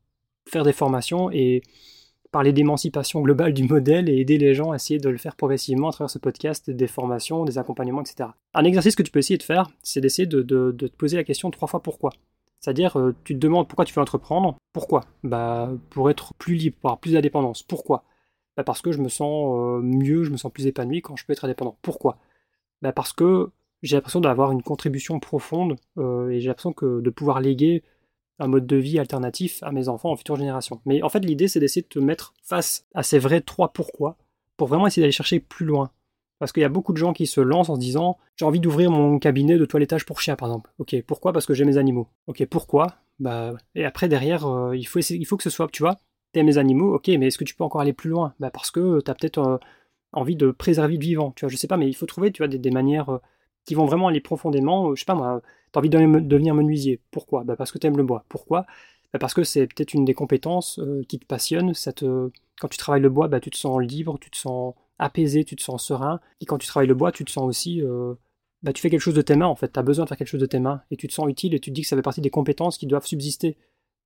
[0.48, 1.62] faire des formations et
[2.32, 5.90] parler d'émancipation globale du modèle et aider les gens à essayer de le faire progressivement
[5.90, 8.30] à travers ce podcast, des formations, des accompagnements, etc.
[8.54, 11.24] Un exercice que tu peux essayer de faire, c'est d'essayer de, de, te poser la
[11.24, 12.12] question trois fois pourquoi.
[12.60, 14.58] C'est-à-dire, euh, tu te demandes pourquoi tu veux entreprendre.
[14.74, 15.06] Pourquoi?
[15.24, 17.64] Bah, pour être plus libre, pour avoir plus d'indépendance.
[17.64, 18.04] Pourquoi?
[18.58, 21.26] Bah, Parce que je me sens euh, mieux, je me sens plus épanoui quand je
[21.26, 21.78] peux être indépendant.
[21.82, 22.18] Pourquoi?
[22.82, 27.10] Bah, Parce que j'ai l'impression d'avoir une contribution profonde euh, et j'ai l'impression que de
[27.10, 27.84] pouvoir léguer
[28.40, 30.82] un mode de vie alternatif à mes enfants en future génération.
[30.86, 34.18] Mais en fait, l'idée, c'est d'essayer de te mettre face à ces vrais trois pourquoi
[34.58, 35.92] pour vraiment essayer d'aller chercher plus loin.
[36.40, 38.62] Parce qu'il y a beaucoup de gens qui se lancent en se disant j'ai envie
[38.62, 40.72] d'ouvrir mon cabinet de toilettage pour chien par exemple.
[40.80, 41.34] Ok, pourquoi?
[41.34, 42.08] Parce que j'ai mes animaux.
[42.28, 42.96] Ok, pourquoi?
[43.20, 45.00] Bah et après derrière euh, il faut
[45.38, 45.98] que ce soit tu vois
[46.32, 46.96] t'aimes mes animaux.
[46.96, 48.34] Ok, mais est-ce que tu peux encore aller plus loin?
[48.40, 49.58] Bah parce que t'as peut-être euh,
[50.14, 51.34] envie de préserver le vivant.
[51.36, 53.18] Tu vois, je sais pas, mais il faut trouver tu vois des, manières euh,
[53.66, 54.96] qui vont vraiment aller profondément.
[54.96, 57.02] je sais pas moi, t'as envie de devenir menuisier.
[57.12, 57.44] Pourquoi?
[57.44, 58.26] Bah parce que t'aimes le bois.
[58.30, 58.66] Pourquoi?
[59.14, 61.74] Bah parce que c'est peut-être une des compétences qui te passionne.
[61.74, 61.92] Ça
[62.62, 65.56] quand tu travailles le bois, bah tu te sens libre, tu te sens apaisé, tu
[65.56, 66.20] te sens serein.
[66.42, 67.82] Et quand tu travailles le bois, tu te sens aussi.
[67.82, 68.14] Euh,
[68.62, 69.72] bah, tu fais quelque chose de tes mains en fait.
[69.72, 70.82] Tu as besoin de faire quelque chose de tes mains.
[70.92, 72.78] Et tu te sens utile et tu te dis que ça fait partie des compétences
[72.78, 73.58] qui doivent subsister.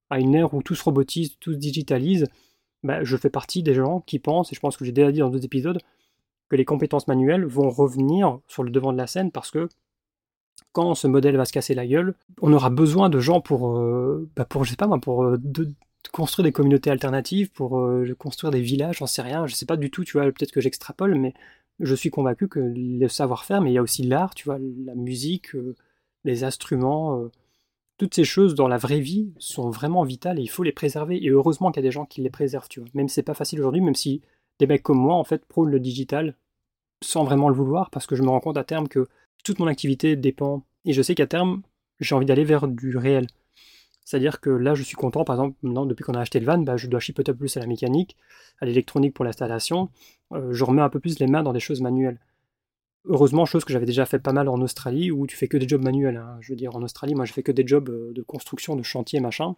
[0.10, 2.28] À une ère où tout se robotise, tout se digitalise,
[2.84, 5.20] bah, je fais partie des gens qui pensent, et je pense que j'ai déjà dit
[5.20, 5.80] dans d'autres épisodes,
[6.50, 9.70] que les compétences manuelles vont revenir sur le devant de la scène parce que
[10.72, 14.30] quand ce modèle va se casser la gueule, on aura besoin de gens pour, euh,
[14.36, 15.38] bah pour je sais pas moi, pour euh,
[16.12, 19.78] construire des communautés alternatives, pour euh, construire des villages, j'en sais rien, je sais pas
[19.78, 21.34] du tout, tu vois, peut-être que j'extrapole, mais
[21.80, 24.96] je suis convaincu que le savoir-faire, mais il y a aussi l'art, tu vois, la
[24.96, 25.76] musique, euh,
[26.24, 27.32] les instruments, euh,
[27.98, 31.24] toutes ces choses dans la vraie vie sont vraiment vitales et il faut les préserver.
[31.24, 32.90] Et heureusement qu'il y a des gens qui les préservent, tu vois.
[32.94, 34.22] Même si c'est pas facile aujourd'hui, même si
[34.60, 36.36] des mecs comme moi, en fait, prônent le digital
[37.04, 39.08] sans vraiment le vouloir, parce que je me rends compte à terme que
[39.44, 41.62] toute mon activité dépend, et je sais qu'à terme,
[42.00, 43.28] j'ai envie d'aller vers du réel
[44.06, 46.58] C'est-à-dire que là, je suis content, par exemple, maintenant, depuis qu'on a acheté le van,
[46.58, 48.18] bah, je dois chip peut-être plus à la mécanique,
[48.60, 49.90] à l'électronique pour l'installation.
[50.34, 52.20] Euh, je remets un peu plus les mains dans des choses manuelles.
[53.06, 55.68] Heureusement, chose que j'avais déjà fait pas mal en Australie, où tu fais que des
[55.68, 56.18] jobs manuels.
[56.18, 56.38] Hein.
[56.42, 58.84] Je veux dire, en Australie, moi, je fais que des jobs euh, de construction, de
[58.84, 59.56] chantier, machin.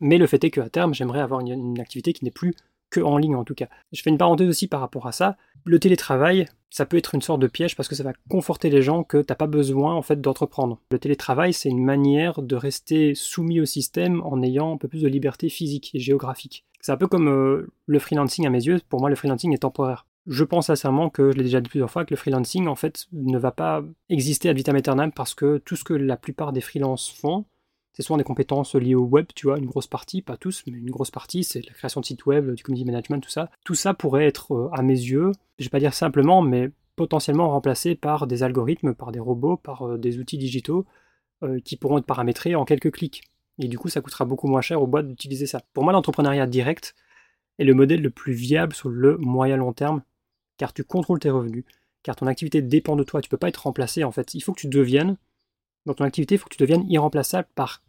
[0.00, 2.54] Mais le fait est qu'à terme, j'aimerais avoir une, activité qui n'est plus
[2.92, 3.68] que en ligne, en tout cas.
[3.92, 5.36] Je fais une parenthèse aussi par rapport à ça.
[5.64, 8.82] Le télétravail, ça peut être une sorte de piège parce que ça va conforter les
[8.82, 10.78] gens que t'as pas besoin en fait d'entreprendre.
[10.90, 15.02] Le télétravail, c'est une manière de rester soumis au système en ayant un peu plus
[15.02, 16.64] de liberté physique et géographique.
[16.80, 18.80] C'est un peu comme euh, le freelancing à mes yeux.
[18.88, 20.06] Pour moi, le freelancing est temporaire.
[20.26, 23.06] Je pense sincèrement que je l'ai déjà dit plusieurs fois que le freelancing en fait
[23.12, 26.60] ne va pas exister ad vitam aeternam parce que tout ce que la plupart des
[26.60, 27.44] freelances font,
[27.92, 30.78] c'est souvent des compétences liées au web, tu vois, une grosse partie, pas tous, mais
[30.78, 33.50] une grosse partie, c'est la création de sites web, du community management, tout ça.
[33.64, 37.50] Tout ça pourrait être, euh, à mes yeux, je vais pas dire simplement, mais potentiellement
[37.50, 40.86] remplacé par des algorithmes, par des robots, par euh, des outils digitaux
[41.42, 43.22] euh, qui pourront être paramétrés en quelques clics.
[43.58, 45.60] Et du coup, ça coûtera beaucoup moins cher aux boîtes d'utiliser ça.
[45.74, 46.94] Pour moi, l'entrepreneuriat direct
[47.58, 50.02] est le modèle le plus viable sur le moyen long terme,
[50.56, 51.64] car tu contrôles tes revenus,
[52.02, 53.20] car ton activité dépend de toi.
[53.20, 54.32] Tu peux pas être remplacé en fait.
[54.34, 55.16] Il faut que tu deviennes
[55.86, 57.82] dans ton activité, il faut que tu deviennes irremplaçable par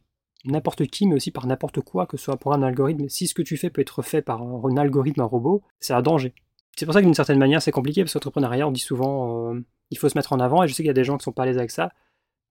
[0.45, 3.07] n'importe qui, mais aussi par n'importe quoi, que ce soit pour un algorithme.
[3.09, 6.01] Si ce que tu fais peut être fait par un, algorithme, un robot, c'est un
[6.01, 6.33] danger.
[6.75, 9.63] C'est pour ça que d'une certaine manière, c'est compliqué, parce qu'entrepreneuriat, on dit souvent, euh,
[9.91, 11.23] il faut se mettre en avant, et je sais qu'il y a des gens qui
[11.23, 11.91] sont pas à l'aise avec ça,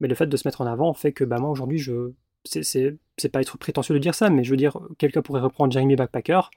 [0.00, 2.12] mais le fait de se mettre en avant fait que bah, moi, aujourd'hui, je...
[2.44, 5.96] c'est pas être prétentieux de dire ça, mais je veux dire, quelqu'un pourrait reprendre Jeremy
[5.96, 6.50] Backpacker,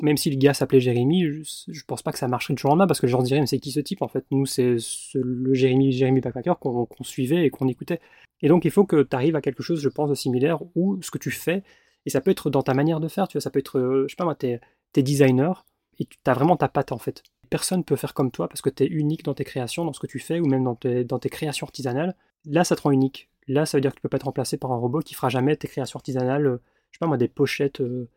[0.00, 2.72] même si le gars s'appelait Jérémy, je, pense pas que ça marcherait du jour au
[2.72, 4.24] lendemain parce que les gens diraient mais c'est qui ce type en fait?
[4.30, 4.76] Nous c'est
[5.14, 8.00] le Jérémy, Jérémy Backpacker qu'on suivait et qu'on écoutait.
[8.40, 11.02] Et donc il faut que tu arrives à quelque chose, je pense, de similaire où
[11.02, 11.62] ce que tu fais,
[12.06, 14.04] et ça peut être dans ta manière de faire, tu vois, ça peut être, euh,
[14.06, 14.60] je sais pas moi, t'es
[14.96, 15.64] es designer
[15.98, 17.22] et tu as vraiment ta patte en fait.
[17.50, 20.00] Personne peut faire comme toi parce que tu es unique dans tes créations, dans ce
[20.00, 20.74] que tu fais ou même dans
[21.18, 22.14] tes, créations artisanales.
[22.44, 23.30] Là ça te rend unique.
[23.46, 25.28] Là ça veut dire que tu peux pas être remplacé par un robot qui fera
[25.28, 27.80] jamais tes créations artisanales, euh, je sais pas moi, des pochettes.
[27.80, 28.08] Euh,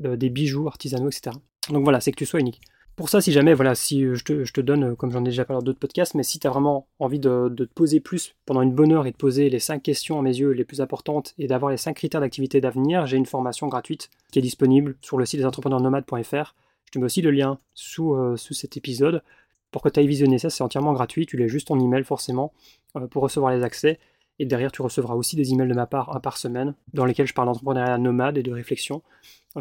[0.00, 1.36] des bijoux artisanaux, etc.
[1.70, 2.60] Donc voilà, c'est que tu sois unique.
[2.96, 5.44] Pour ça, si jamais, voilà, si euh, je te, donne, euh, comme j'en ai déjà
[5.44, 8.62] parlé dans d'autres podcasts, mais si tu as vraiment envie de, te poser plus pendant
[8.62, 11.34] une bonne heure et de poser les 5 questions à mes yeux les plus importantes
[11.38, 15.18] et d'avoir les 5 critères d'activité d'avenir, j'ai une formation gratuite qui est disponible sur
[15.18, 16.54] le site des entrepreneursnomades.fr.
[16.86, 19.22] Je te mets aussi le lien sous, sous cet épisode
[19.72, 22.52] pour que tu ailles visionner ça, c'est entièrement gratuit, tu l'as juste ton email forcément
[23.10, 23.98] pour recevoir les accès.
[24.38, 27.26] Et derrière, tu recevras aussi des emails de ma part, un par semaine, dans lesquels
[27.26, 29.02] je parle d'entrepreneuriat nomade et de réflexion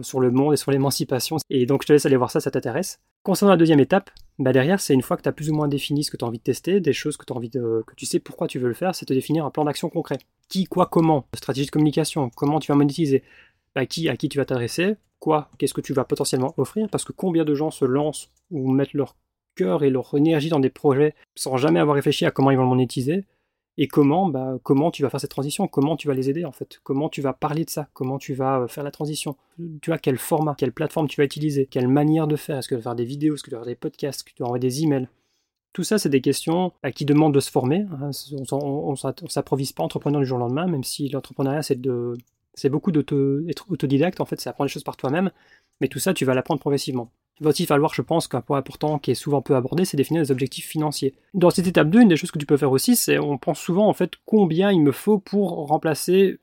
[0.03, 1.38] sur le monde et sur l'émancipation.
[1.49, 2.99] Et donc je te laisse aller voir ça, ça t'intéresse.
[3.23, 5.67] Concernant la deuxième étape, bah derrière, c'est une fois que tu as plus ou moins
[5.67, 7.84] défini ce que tu as envie de tester, des choses que tu as envie de,
[7.88, 10.17] que tu sais pourquoi tu veux le faire, c'est te définir un plan d'action concret.
[10.47, 13.23] Qui, quoi, comment, stratégie de communication, comment tu vas monétiser,
[13.73, 17.03] bah, qui, à qui tu vas t'adresser, quoi, qu'est-ce que tu vas potentiellement offrir, parce
[17.03, 19.15] que combien de gens se lancent ou mettent leur
[19.55, 22.63] cœur et leur énergie dans des projets sans jamais avoir réfléchi à comment ils vont
[22.63, 23.25] le monétiser,
[23.77, 26.51] et comment, bah, comment tu vas faire cette transition, comment tu vas les aider en
[26.51, 29.35] fait, comment tu vas parler de ça, comment tu vas euh, faire la transition,
[29.81, 32.75] tu vois quel format, quelle plateforme tu vas utiliser, quelle manière de faire, est-ce que
[32.75, 34.43] tu vas faire des vidéos, est-ce que tu vas faire des podcasts, est-ce que tu
[34.43, 35.07] vas envoyer des emails?
[35.73, 37.85] Tout ça, c'est des questions à qui demandent de se former.
[38.01, 38.11] Hein.
[38.53, 42.13] On ne s'improvise pas entrepreneur du jour au lendemain, même si l'entrepreneuriat, c'est de,
[42.53, 45.31] c'est beaucoup d'être autodidacte, en fait, c'est apprendre les choses par toi-même,
[45.81, 47.11] mais tout ça, tu vas l'apprendre progressivement.
[47.39, 49.97] Il va aussi falloir, je pense, qu'un point important qui est souvent peu abordé, c'est
[49.97, 51.13] définir des objectifs financiers.
[51.33, 53.59] Dans cette étape 2, une des choses que tu peux faire aussi, c'est on pense
[53.59, 56.39] souvent en fait combien il me faut pour remplacer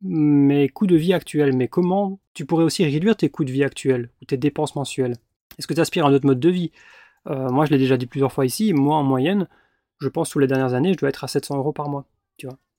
[0.00, 1.54] mes coûts de vie actuels.
[1.56, 5.16] Mais comment tu pourrais aussi réduire tes coûts de vie actuels ou tes dépenses mensuelles?
[5.58, 6.72] Est-ce que tu aspires à un autre mode de vie?
[7.28, 9.46] Euh, Moi, je l'ai déjà dit plusieurs fois ici, moi en moyenne,
[10.00, 12.04] je pense sous les dernières années, je dois être à 700 euros par mois.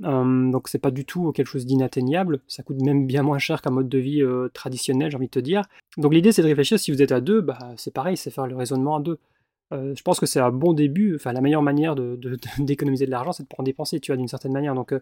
[0.03, 3.61] Euh, donc c'est pas du tout quelque chose d'inatteignable, ça coûte même bien moins cher
[3.61, 5.63] qu'un mode de vie euh, traditionnel, j'ai envie de te dire.
[5.97, 8.47] Donc l'idée c'est de réfléchir, si vous êtes à deux, bah, c'est pareil, c'est faire
[8.47, 9.19] le raisonnement à deux.
[9.71, 11.95] Euh, je pense que c'est un bon début, enfin la meilleure manière
[12.59, 14.75] d'économiser de, l'argent c'est de pas en dépenser, tu vois, d'une certaine manière.
[14.75, 14.93] Donc,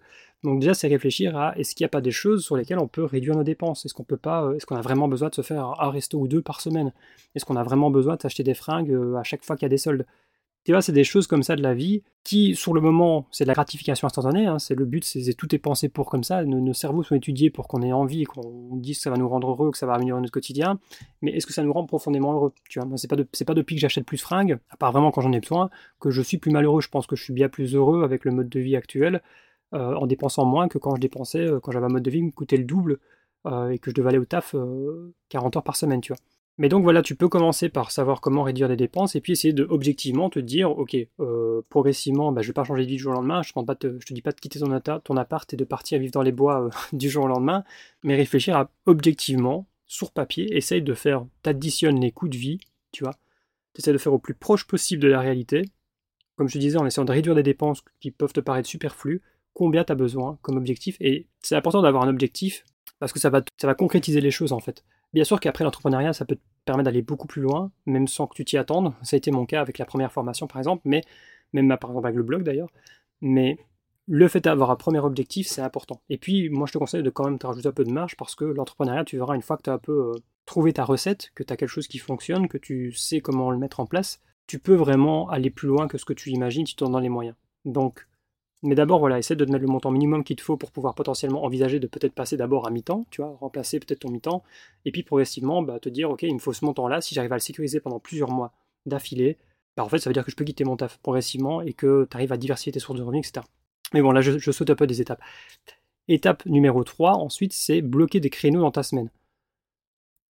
[0.44, 2.88] donc déjà c'est réfléchir à est-ce qu'il n'y a pas des choses sur lesquelles on
[2.88, 3.86] peut réduire nos dépenses?
[3.86, 6.28] Est-ce qu'on peut pas, est-ce qu'on a vraiment besoin de se faire un resto ou
[6.28, 6.94] deux par semaine?
[7.36, 9.70] Est-ce qu'on a vraiment besoin de s'acheter des fringues à chaque fois qu'il y a
[9.70, 10.06] des soldes?
[10.64, 13.46] Tu vois, c'est des choses comme ça de la vie qui, sur le moment, c'est
[13.46, 14.46] de la gratification instantanée.
[14.46, 16.44] Hein, c'est le but, c'est tout est pensé pour comme ça.
[16.44, 19.50] Nos, cerveaux sont étudiés pour qu'on ait envie, qu'on dise que ça va nous rendre
[19.50, 20.80] heureux, que ça va améliorer notre quotidien.
[21.24, 22.54] Mais est-ce que ça nous rend profondément heureux?
[22.70, 24.92] Tu vois, moi, c'est pas c'est pas depuis que j'achète plus de fringues, à part
[24.92, 26.82] vraiment quand j'en ai besoin, que je suis plus malheureux.
[26.82, 29.22] Je pense que je suis bien plus heureux avec le mode de vie actuel,
[29.74, 32.20] euh, en dépensant moins que quand je dépensais, euh, quand j'avais un mode de vie
[32.20, 33.00] qui me coûtait le double
[33.48, 34.56] euh, et que je devais aller au taf
[35.30, 36.20] 40 heures par semaine, tu vois.
[36.58, 39.54] Mais donc voilà, tu peux commencer par savoir comment réduire les dépenses et puis essayer
[39.54, 43.02] de objectivement te dire, ok, euh, progressivement, bah, je vais pas changer de vie du
[43.02, 45.58] jour au lendemain, je ne te, te dis pas de quitter ton, ton, appart et
[45.58, 47.64] de partir vivre dans les bois euh, du jour au lendemain,
[48.04, 52.60] mais réfléchir à objectivement, sur papier, essaye de faire, t'additionnes les coûts de vie,
[52.92, 53.16] tu vois,
[53.78, 55.64] essaies de faire au plus proche possible de la réalité,
[56.36, 59.22] comme je te disais, en essayant de réduire des dépenses qui peuvent te paraître superflues,
[59.54, 62.66] combien tu as besoin comme objectif, et c'est important d'avoir un objectif
[63.00, 64.84] parce que ça va, ça va concrétiser les choses en fait.
[65.14, 68.36] Bien sûr qu'après l'entrepreneuriat, ça peut te permettre d'aller beaucoup plus loin, même sans que
[68.36, 68.94] tu t'y attendes.
[69.02, 71.02] Ça a été mon cas avec la première formation par exemple, mais
[71.54, 72.70] même par exemple avec le blog d'ailleurs.
[73.22, 73.58] Mais
[74.08, 76.02] le fait d'avoir un premier objectif, c'est important.
[76.10, 78.16] Et puis, moi, je te conseille de quand même te rajouter un peu de marge
[78.18, 80.84] parce que l'entrepreneuriat, tu verras, une fois que tu as un peu euh, trouvé ta
[80.84, 83.86] recette, que tu as quelque chose qui fonctionne, que tu sais comment le mettre en
[83.86, 86.90] place, tu peux vraiment aller plus loin que ce que tu imagines si tu en
[86.90, 87.36] donnes les moyens.
[87.64, 88.08] Donc,
[88.64, 90.94] mais d'abord, voilà, essaie de te mettre le montant minimum qu'il te faut pour pouvoir
[90.94, 94.44] potentiellement envisager de peut-être passer d'abord à mi-temps, tu vois, remplacer peut-être ton mi-temps,
[94.86, 97.38] et puis progressivement, bah, te dire, ok, il me faut ce montant-là, si j'arrive à
[97.38, 98.54] le sécuriser pendant plusieurs mois
[98.86, 99.38] d'affilée,
[99.78, 102.08] bah, en fait, ça veut dire que je peux quitter mon taf progressivement et que
[102.10, 103.46] tu arrives à diversifier tes sources de revenus, etc.
[103.94, 105.22] Mais bon, là, je, saute un peu des étapes.
[106.08, 109.10] Étape numéro 3, ensuite, c'est bloquer des créneaux dans ta semaine.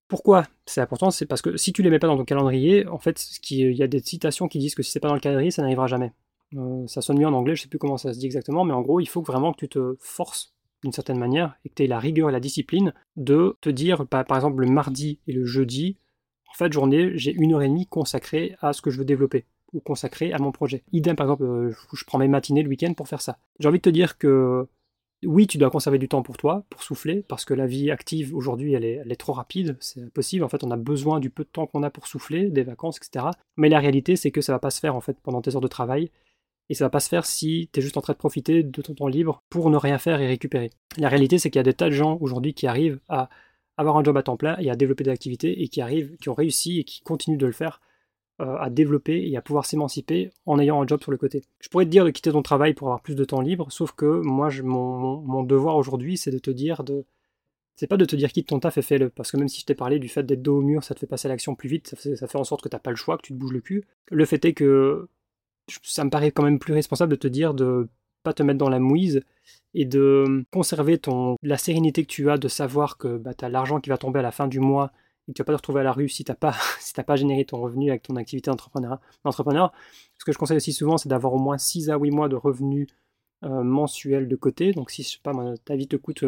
[0.08, 1.12] Pourquoi c'est important?
[1.12, 3.84] C'est parce que si tu les mets pas dans ton calendrier, en fait, il y
[3.84, 6.12] a des citations qui disent que si c'est pas dans le calendrier, ça n'arrivera jamais.
[6.58, 8.74] Euh, ça sonne mieux en anglais, je sais plus comment ça se dit exactement, mais
[8.74, 11.84] en gros, il faut vraiment que tu te forces d'une certaine manière et que tu
[11.84, 15.46] aies la rigueur et la discipline de te dire, par exemple, le mardi et le
[15.46, 15.98] jeudi,
[16.50, 19.46] en fait, journée, j'ai une heure et demie consacrée à ce que je veux développer
[19.74, 20.84] ou consacré à mon projet.
[20.92, 23.38] Idem, par exemple, euh, je prends mes matinées le week-end pour faire ça.
[23.60, 24.68] J'ai envie de te dire que
[25.24, 28.36] oui, tu dois conserver du temps pour toi, pour souffler, parce que la vie active
[28.36, 30.44] aujourd'hui, elle est, elle est trop rapide, c'est impossible.
[30.44, 32.98] En fait, on a besoin du peu de temps qu'on a pour souffler, des vacances,
[32.98, 33.28] etc.
[33.56, 35.62] Mais la réalité, c'est que ça va pas se faire en fait pendant tes heures
[35.62, 36.12] de travail,
[36.70, 38.82] et ça va pas se faire si tu es juste en train de profiter de
[38.82, 40.70] ton temps libre pour ne rien faire et récupérer.
[40.98, 43.30] La réalité, c'est qu'il y a des tas de gens aujourd'hui qui arrivent à
[43.78, 46.30] avoir un job à temps plein et à développer des activités et qui arrivent, qui
[46.30, 47.82] ont réussi et qui continuent de le faire
[48.42, 51.44] euh, à développer et à pouvoir s'émanciper en ayant un job sur le côté.
[51.60, 53.92] Je pourrais te dire de quitter ton travail pour avoir plus de temps libre, sauf
[53.92, 57.06] que moi, mon, devoir aujourd'hui, c'est de te dire de.
[57.76, 59.66] C'est pas de te dire quitte ton taf et fais-le, parce que même si je
[59.66, 61.70] t'ai parlé du fait d'être dos au mur, ça te fait passer à l'action plus
[61.70, 63.38] vite, ça fait, ça fait en sorte que t'as pas le choix, que tu te
[63.38, 63.86] bouges le cul.
[64.10, 65.08] Le fait est que
[65.84, 67.90] ça me paraît quand même plus responsable de te dire de
[68.24, 69.22] pas te mettre dans la mouise
[69.74, 73.50] et de conserver ton, la sérénité que tu as de savoir que bah, tu as
[73.50, 74.92] l'argent qui va tomber à la fin du mois
[75.28, 76.94] et que tu vas pas te retrouver à la rue si tu n'as pas, si
[76.94, 79.72] pas généré ton revenu avec ton activité d'entrepreneur.
[80.18, 82.36] Ce que je conseille aussi souvent, c'est d'avoir au moins 6 à 8 mois de
[82.36, 82.88] revenus
[83.44, 84.72] euh, mensuels de côté.
[84.72, 85.34] Donc si je pas,
[85.66, 86.24] ta vie te coûte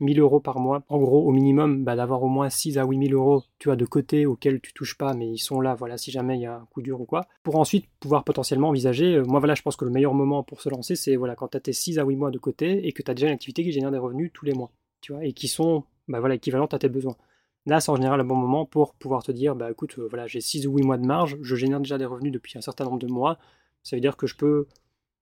[0.00, 2.84] 1000 euh, euros par mois, en gros au minimum, bah, d'avoir au moins 6 à
[2.84, 5.96] 8000 euros tu as de côté auxquels tu touches pas, mais ils sont là, voilà,
[5.96, 9.16] si jamais il y a un coup dur ou quoi, pour ensuite pouvoir potentiellement envisager,
[9.16, 11.48] euh, moi voilà, je pense que le meilleur moment pour se lancer, c'est voilà, quand
[11.48, 13.34] tu as tes 6 à 8 mois de côté et que tu as déjà une
[13.34, 16.34] activité qui génère des revenus tous les mois, tu vois, et qui sont bah, voilà,
[16.34, 17.16] équivalentes à tes besoins.
[17.66, 20.26] Là, c'est en général le bon moment pour pouvoir te dire, bah écoute, euh, voilà,
[20.26, 22.84] j'ai 6 ou 8 mois de marge, je génère déjà des revenus depuis un certain
[22.84, 23.38] nombre de mois.
[23.84, 24.66] Ça veut dire que je peux,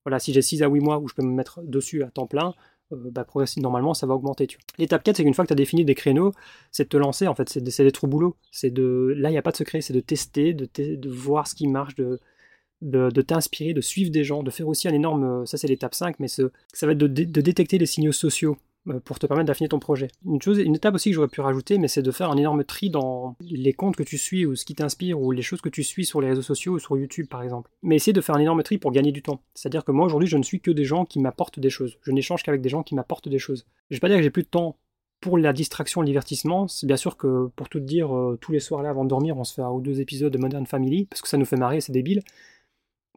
[0.05, 2.25] voilà, si j'ai 6 à 8 mois où je peux me mettre dessus à temps
[2.25, 2.55] plein,
[2.91, 4.47] bah, progressivement, normalement, ça va augmenter.
[4.77, 6.33] L'étape 4, c'est qu'une fois que tu as défini des créneaux,
[6.71, 8.35] c'est de te lancer, en fait, c'est d'être au boulot.
[8.63, 11.67] De, là, il n'y a pas de secret, c'est de tester, de, voir ce qui
[11.67, 15.95] marche, de, t'inspirer, de suivre des gens, de faire aussi un énorme, ça c'est l'étape
[15.95, 16.49] 5, mais ça
[16.81, 18.70] va être de, détecter les signaux sociaux euh,
[19.05, 20.07] pour te permettre d'affiner ton projet.
[20.25, 22.63] Une, chose, une étape aussi que j'aurais pu rajouter, mais c'est de faire un énorme
[22.63, 25.69] tri dans les comptes que tu suis ou ce qui t'inspire ou les choses que
[25.69, 27.69] tu suis sur les réseaux sociaux ou sur YouTube par exemple.
[27.83, 29.41] Mais essayer de faire un énorme tri pour gagner du temps.
[29.53, 31.97] C'est-à-dire que moi aujourd'hui je ne suis que des gens qui m'apportent des choses.
[32.01, 33.65] Je n'échange qu'avec des gens qui m'apportent des choses.
[33.89, 34.77] Je vais pas dire que j'ai plus de temps
[35.19, 38.51] pour la distraction, le divertissement, c'est bien sûr que pour tout te dire, euh, tous
[38.51, 40.65] les soirs là avant de dormir, on se fait un ou deux épisodes de Modern
[40.65, 42.23] Family parce que ça nous fait marrer, c'est débile.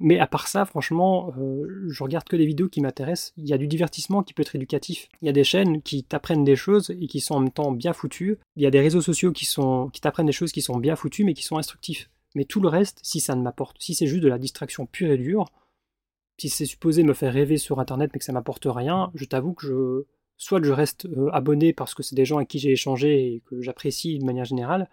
[0.00, 3.32] Mais à part ça, franchement, euh, je regarde que des vidéos qui m'intéressent.
[3.36, 5.08] Il y a du divertissement qui peut être éducatif.
[5.22, 7.70] Il y a des chaînes qui t'apprennent des choses et qui sont en même temps
[7.70, 8.38] bien foutues.
[8.56, 10.96] Il y a des réseaux sociaux qui, sont, qui t'apprennent des choses qui sont bien
[10.96, 12.10] foutues mais qui sont instructifs.
[12.34, 15.12] Mais tout le reste, si ça ne m'apporte, si c'est juste de la distraction pure
[15.12, 15.46] et dure,
[16.38, 19.54] si c'est supposé me faire rêver sur internet mais que ça m'apporte rien, je t'avoue
[19.54, 20.06] que je.
[20.36, 23.42] Soit je reste euh, abonné parce que c'est des gens avec qui j'ai échangé et
[23.46, 24.90] que j'apprécie de manière générale,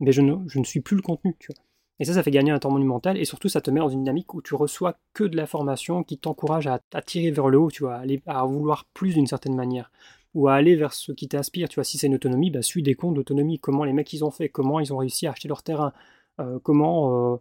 [0.00, 1.64] mais je ne, je ne suis plus le contenu, tu vois.
[2.02, 4.00] Et ça, ça fait gagner un temps monumental et surtout, ça te met dans une
[4.00, 7.84] dynamique où tu reçois que de l'information qui t'encourage à, tirer vers le haut, tu
[7.84, 9.92] vois, à vouloir plus d'une certaine manière
[10.34, 11.68] ou à aller vers ce qui t'inspire.
[11.68, 14.24] Tu vois, si c'est une autonomie, bah, suis des comptes d'autonomie, comment les mecs ils
[14.24, 15.92] ont fait, comment ils ont réussi à acheter leur terrain,
[16.40, 17.36] euh, comment euh,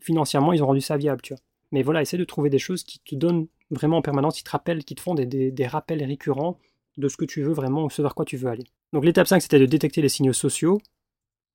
[0.00, 1.42] financièrement ils ont rendu ça viable, tu vois?
[1.72, 4.50] Mais voilà, essaie de trouver des choses qui te donnent vraiment en permanence, qui te
[4.50, 6.56] rappellent, qui te font des, des rappels récurrents
[6.98, 8.64] de ce que tu veux vraiment ou ce vers quoi tu veux aller.
[8.92, 10.80] Donc l'étape 5, c'était de détecter les signaux sociaux.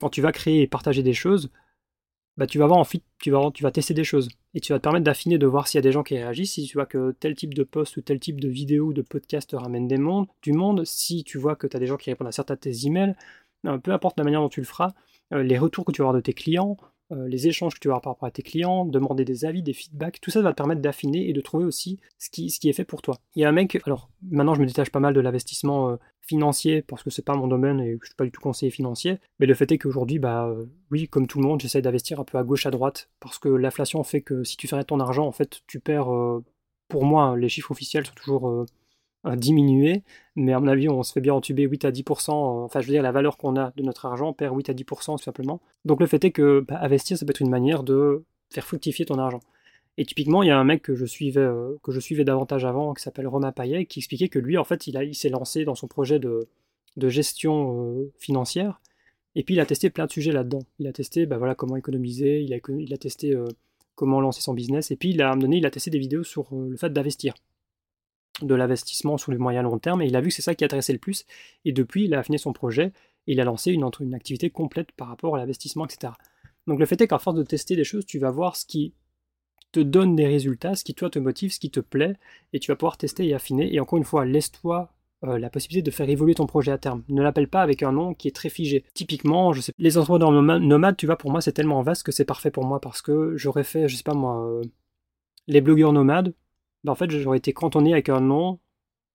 [0.01, 1.49] Quand tu vas créer et partager des choses,
[2.37, 4.29] bah, tu vas voir ensuite, tu vas, tu vas tester des choses.
[4.53, 6.53] Et tu vas te permettre d'affiner, de voir s'il y a des gens qui réagissent,
[6.53, 9.01] si tu vois que tel type de post ou tel type de vidéo ou de
[9.01, 12.09] podcast ramène des mondes, du monde, si tu vois que tu as des gens qui
[12.09, 13.15] répondent à certains de tes emails,
[13.65, 14.93] euh, peu importe la manière dont tu le feras,
[15.33, 16.77] euh, les retours que tu vas avoir de tes clients,
[17.27, 19.73] les échanges que tu vas avoir par rapport à tes clients, demander des avis, des
[19.73, 22.83] feedbacks, tout ça va te permettre d'affiner et de trouver aussi ce qui, est fait
[22.83, 23.17] pour toi.
[23.35, 25.95] Il y a un mec, alors maintenant je me détache pas mal de l'investissement euh,
[26.21, 29.19] financier parce que c'est pas mon domaine et je suis pas du tout conseiller financier,
[29.39, 32.23] mais le fait est qu'aujourd'hui, bah euh, oui, comme tout le monde, j'essaie d'investir un
[32.23, 35.25] peu à gauche, à droite, parce que l'inflation fait que si tu fais ton argent,
[35.25, 36.09] en fait, tu perds,
[36.87, 38.65] pour moi, les chiffres officiels sont toujours
[39.37, 40.03] diminuer,
[40.35, 42.93] mais à mon avis, on se fait bien entuber 8 à 10%, enfin je veux
[42.93, 45.61] dire, la valeur qu'on a de notre argent perd 8 à 10% tout simplement.
[45.85, 49.05] Donc le fait est que bah, investir, ça peut être une manière de faire fructifier
[49.05, 49.39] ton argent.
[49.97, 52.65] Et typiquement, il y a un mec que je suivais, euh, que je suivais davantage
[52.65, 55.65] avant, qui s'appelle Romain Payet, qui expliquait que lui, en fait, il, il s'est lancé
[55.65, 56.47] dans son projet de,
[56.97, 58.81] de gestion euh, financière,
[59.35, 60.63] et puis il a testé plein de sujets là-dedans.
[60.79, 63.45] Il a testé bah, voilà, comment économiser, il a, il a testé euh,
[63.95, 65.91] comment lancer son business, et puis il a, à un moment donné, il a testé
[65.91, 67.35] des vidéos sur le fait d'investir,
[68.43, 70.65] de l'investissement sur le moyen long terme, et il a vu que c'est ça qui
[70.65, 71.25] intéressait le plus,
[71.65, 72.93] et depuis, il a affiné son projet,
[73.27, 76.13] et il a lancé une, une activité complète par rapport à l'investissement, etc.
[76.67, 78.93] Donc le fait est qu'à force de tester des choses, tu vas voir ce qui
[79.71, 82.15] te donne des résultats, ce qui toi te motive, ce qui te plaît,
[82.53, 83.73] et tu vas pouvoir tester et affiner.
[83.73, 84.93] Et encore une fois, laisse-toi
[85.25, 87.03] euh, la possibilité de faire évoluer ton projet à terme.
[87.09, 88.85] Ne l'appelle pas avec un nom qui est très figé.
[88.93, 92.25] Typiquement, je sais, les entrepreneurs nomades, tu vois, pour moi, c'est tellement vaste que c'est
[92.25, 94.61] parfait pour moi parce que j'aurais fait, je sais pas moi, euh,
[95.47, 96.33] les blogueurs nomades.
[96.83, 98.59] Ben, en fait, j'aurais été cantonné avec un nom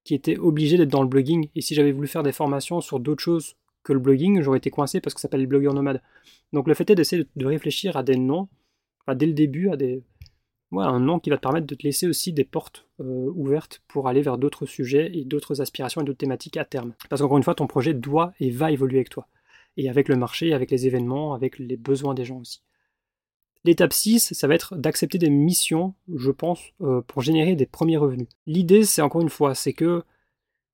[0.05, 1.51] qui était obligé d'être dans le blogging.
[1.55, 4.71] Et si j'avais voulu faire des formations sur d'autres choses que le blogging, j'aurais été
[4.71, 6.03] coincé parce que ça s'appelle les blogueurs nomades.
[6.53, 8.49] Donc le fait est d'essayer de, réfléchir à des noms,
[9.15, 10.03] dès le début, à des,
[10.73, 14.09] un nom qui va te permettre de te laisser aussi des portes euh, ouvertes pour
[14.09, 16.95] aller vers d'autres sujets et d'autres aspirations et d'autres thématiques à terme.
[17.09, 19.29] Parce qu'encore une fois, ton projet doit et va évoluer avec toi.
[19.77, 22.63] Et avec le marché, avec les événements, avec les besoins des gens aussi.
[23.69, 27.99] L'étape 6, ça va être d'accepter des missions, je pense, euh, pour générer des premiers
[27.99, 28.27] revenus.
[28.47, 30.05] L'idée, c'est encore une fois, c'est que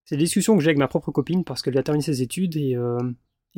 [0.04, 2.56] c'est des discussions que j'ai avec ma propre copine parce qu'elle a terminé ses études
[2.56, 3.00] et euh,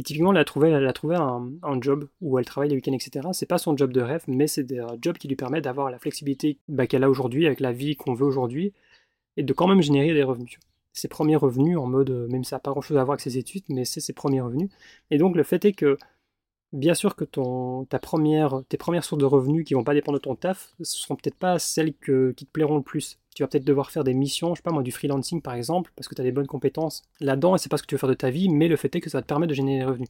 [0.02, 3.28] typiquement, elle a trouvé, elle a trouvé un, job où elle travaille les week-ends, etc.
[3.32, 5.98] C'est pas son job de rêve, mais c'est un job qui lui permet d'avoir la
[5.98, 8.72] flexibilité bah, qu'elle a aujourd'hui, avec la vie qu'on veut aujourd'hui,
[9.36, 10.58] et de quand même générer des revenus.
[10.94, 13.36] Ses premiers revenus en mode, même si ça n'a pas grand-chose à voir avec ses
[13.36, 14.70] études, mais c'est ses premiers revenus.
[15.10, 15.98] Et donc le fait est que
[16.72, 20.18] bien sûr que ton, ta première, tes premières sources de revenus qui vont pas dépendre
[20.18, 23.18] de ton taf, ce seront peut-être pas celles qui te plairont le plus.
[23.34, 25.92] Tu vas peut-être devoir faire des missions, je sais pas moi, du freelancing par exemple,
[25.96, 27.98] parce que tu as des bonnes compétences là-dedans et c'est pas ce que tu veux
[27.98, 29.80] faire de ta vie, mais le fait est que ça va te permettre de générer
[29.80, 30.08] des revenus.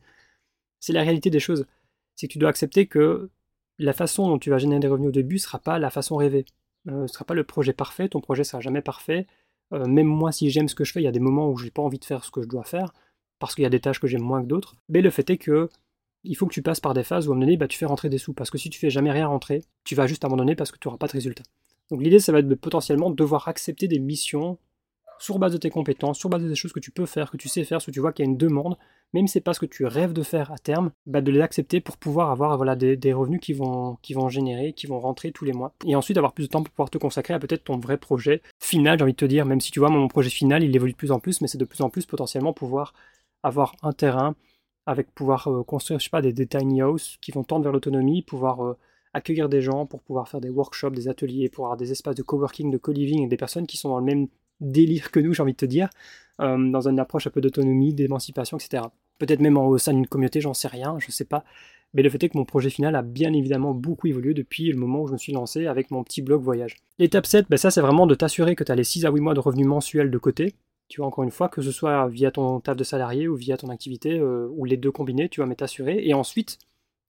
[0.81, 1.67] C'est la réalité des choses.
[2.15, 3.31] C'est que tu dois accepter que
[3.79, 6.45] la façon dont tu vas générer des revenus au début sera pas la façon rêvée.
[6.89, 9.27] Euh, ne sera pas le projet parfait, ton projet sera jamais parfait.
[9.73, 11.57] Euh, même moi, si j'aime ce que je fais, il y a des moments où
[11.59, 12.93] j'ai pas envie de faire ce que je dois faire,
[13.39, 14.77] parce qu'il y a des tâches que j'aime moins que d'autres.
[14.89, 15.69] Mais le fait est que
[16.27, 17.79] il faut que tu passes par des phases où à un moment donné, bah, tu
[17.79, 18.33] fais rentrer des sous.
[18.33, 20.89] Parce que si tu fais jamais rien rentrer, tu vas juste abandonner parce que tu
[20.89, 21.45] n'auras pas de résultat.
[21.91, 24.59] Donc l'idée, ça va être de potentiellement devoir accepter des missions
[25.19, 27.49] sur base de tes compétences, sur base des choses que tu peux faire, que tu
[27.49, 28.77] sais faire, si tu vois qu'il y a une demande,
[29.15, 31.41] même si c'est pas ce que tu rêves de faire à terme, bah de les
[31.41, 35.33] accepter pour pouvoir avoir voilà, des, revenus qui vont, qui vont générer, qui vont rentrer
[35.33, 35.75] tous les mois.
[35.87, 38.43] Et ensuite avoir plus de temps pour pouvoir te consacrer à peut-être ton vrai projet
[38.59, 40.93] final, j'ai envie de te dire, même si tu vois, mon projet final, il évolue
[40.93, 42.93] de plus en plus, mais c'est de plus en plus potentiellement pouvoir
[43.43, 44.35] avoir un terrain,
[44.87, 48.23] avec pouvoir euh, construire, je sais pas, des, tiny houses qui vont tendre vers l'autonomie,
[48.23, 48.77] pouvoir euh,
[49.13, 52.23] accueillir des gens, pour pouvoir faire des workshops, des ateliers, pour avoir des espaces de
[52.23, 54.29] coworking, de co-living et des personnes qui sont dans le même
[54.61, 55.91] délire que nous, j'ai envie de te dire,
[56.41, 58.85] euh, dans une approche un peu d'autonomie, d'émancipation, etc.
[59.19, 61.45] Peut-être même au sein d'une communauté, j'en sais rien, je sais pas.
[61.95, 64.77] Mais le fait est que mon projet final a bien évidemment beaucoup évolué depuis le
[64.77, 66.77] moment où je me suis lancé avec mon petit blog voyage.
[66.99, 69.21] L'étape 7, ben ça c'est vraiment de t'assurer que tu as les 6 à 8
[69.21, 70.55] mois de revenus mensuels de côté,
[70.89, 73.57] tu vois, encore une fois, que ce soit via ton taf de salarié ou via
[73.57, 76.07] ton activité, euh, ou les deux combinés, tu vas mettre assuré.
[76.07, 76.59] Et ensuite,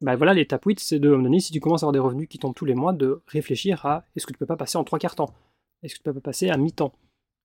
[0.02, 2.40] bah voilà, l'étape 8, c'est de, donner, si tu commences à avoir des revenus qui
[2.40, 5.00] tombent tous les mois, de réfléchir à est-ce que tu peux pas passer en trois
[5.00, 5.34] quarts temps?
[5.84, 6.94] Est-ce que tu peux pas passer à mi-temps?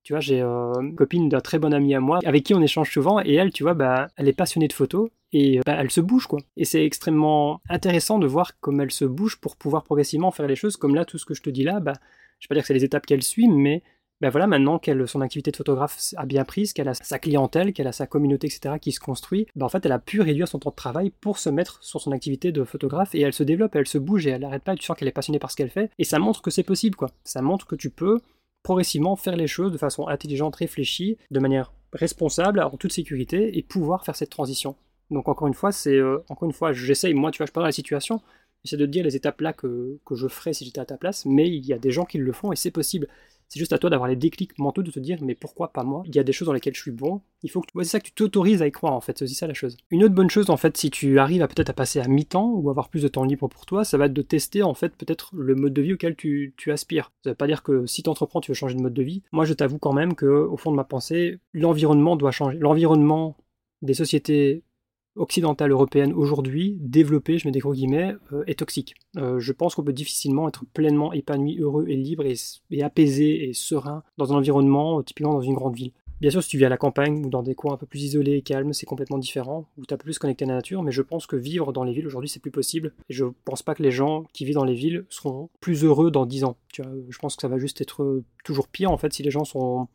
[0.05, 2.63] Tu vois, j'ai euh, une copine d'un très bon ami à moi, avec qui on
[2.63, 5.91] échange souvent, et elle, tu vois, bah, elle est passionnée de photos, et bah, elle
[5.91, 6.41] se bouge, quoi.
[6.57, 10.57] Et c'est extrêmement intéressant de voir comment elle se bouge pour pouvoir progressivement faire les
[10.57, 11.93] choses, comme là, tout ce que je te dis là, bah,
[12.41, 13.83] je vais pas dire que c'est les étapes qu'elle suit, mais
[14.23, 17.73] ben voilà, maintenant qu'elle son activité de photographe a bien prise, qu'elle a sa clientèle,
[17.73, 20.47] qu'elle a sa communauté, etc., qui se construit, ben en fait, elle a pu réduire
[20.47, 23.43] son temps de travail pour se mettre sur son activité de photographe et elle se
[23.43, 24.77] développe, elle se bouge et elle n'arrête pas.
[24.77, 26.95] tu sens qu'elle est passionnée par ce qu'elle fait et ça montre que c'est possible,
[26.95, 27.11] quoi.
[27.25, 28.21] Ça montre que tu peux
[28.63, 33.63] progressivement faire les choses de façon intelligente, réfléchie, de manière responsable, en toute sécurité et
[33.65, 34.77] pouvoir faire cette transition.
[35.11, 37.65] Donc encore une fois, c'est euh, encore une fois, j'essaye, moi, tu vois, je parle
[37.65, 38.23] dans la situation,
[38.63, 40.97] j'essaie de te dire les étapes là que, que je ferais si j'étais à ta
[40.97, 43.09] place, mais il y a des gens qui le font et c'est possible.
[43.53, 46.03] C'est juste à toi d'avoir les déclics mentaux de te dire mais pourquoi pas moi?
[46.07, 47.21] Il y a des choses dans lesquelles je suis bon.
[47.43, 49.19] Il faut que c'est ça que tu t'autorises à y croire en fait.
[49.19, 49.77] C'est aussi ça la chose.
[49.91, 52.51] Une autre bonne chose en fait, si tu arrives à peut-être à passer à mi-temps
[52.51, 54.97] ou avoir plus de temps libre pour toi, ça va être de tester en fait
[54.97, 57.13] peut-être le mode de vie auquel tu, aspires.
[57.25, 59.23] Ça veut pas dire que si tu entreprends, tu veux changer de mode de vie.
[59.33, 62.57] Moi, je t'avoue quand même que au fond de ma pensée, l'environnement doit changer.
[62.57, 63.37] L'environnement
[63.83, 64.63] des sociétés
[65.17, 68.95] occidentale européenne aujourd'hui, développée, je mets des gros guillemets, euh, est toxique.
[69.17, 73.53] Euh, je pense qu'on peut difficilement être pleinement épanoui, heureux et libre et, apaisé et
[73.53, 75.93] serein dans un environnement, euh, typiquement dans une grande ville.
[76.21, 78.05] Bien sûr, si tu vis à la campagne ou dans des coins un peu plus
[78.05, 80.93] isolés et calmes, c'est complètement différent, où tu as plus connecté à la nature, mais
[80.93, 82.95] je pense que vivre dans les villes aujourd'hui, c'est plus possible.
[83.09, 86.13] Et je pense pas que les gens qui vivent dans les villes seront plus heureux
[86.13, 86.57] dans 10 ans.
[86.77, 89.89] Je pense que ça va juste être toujours pire, en fait, si les gens sont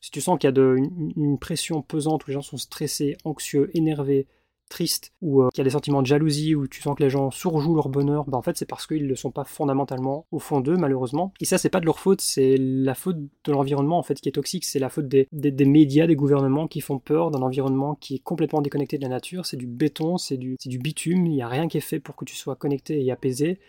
[0.00, 0.74] Si tu sens qu'il y a
[1.16, 4.26] une, pression pesante, où les gens sont stressés, anxieux, énervés,
[4.68, 7.10] tristes, ou euh, qu'il y a des sentiments de jalousie, où tu sens que les
[7.10, 10.38] gens surjouent leur bonheur, bah en fait c'est parce qu'ils ne sont pas fondamentalement au
[10.38, 11.32] fond d'eux, malheureusement.
[11.40, 14.28] Et ça, c'est pas de leur faute, c'est la faute de l'environnement en fait qui
[14.28, 15.28] est toxique, c'est la faute des,
[15.64, 19.46] médias, des gouvernements qui font peur d'un environnement qui est complètement déconnecté de la nature.
[19.46, 22.24] C'est du béton, c'est du, bitume, il n'y a rien qui est fait pour que
[22.24, 23.60] tu sois connecté et apaisé.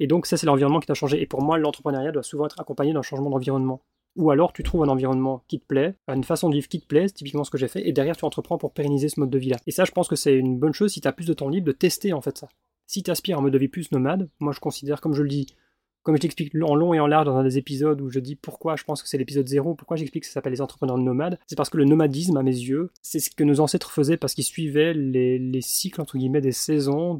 [0.00, 1.20] Et donc ça, c'est l'environnement qui doit changer.
[1.22, 3.80] Et pour moi, l'entrepreneuriat doit souvent être accompagné d'un changement d'environnement.
[4.16, 6.86] Ou alors tu trouves un environnement qui te plaît, une façon de vivre qui te
[6.86, 9.30] plaît, c'est typiquement ce que j'ai fait, et derrière tu entreprends pour pérenniser ce mode
[9.30, 9.56] de vie-là.
[9.66, 11.48] Et ça, je pense que c'est une bonne chose si tu as plus de temps
[11.48, 12.48] libre de tester en fait ça.
[12.86, 15.22] Si tu aspires à un mode de vie plus nomade, moi je considère, comme je
[15.22, 15.46] le dis,
[16.04, 18.36] comme je t'explique en long et en large dans un des épisodes où je dis
[18.36, 21.38] pourquoi je pense que c'est l'épisode 0, pourquoi j'explique que ça s'appelle les entrepreneurs nomades,
[21.46, 24.34] c'est parce que le nomadisme, à mes yeux, c'est ce que nos ancêtres faisaient parce
[24.34, 27.16] qu'ils suivaient les, cycles, entre guillemets, des saisons,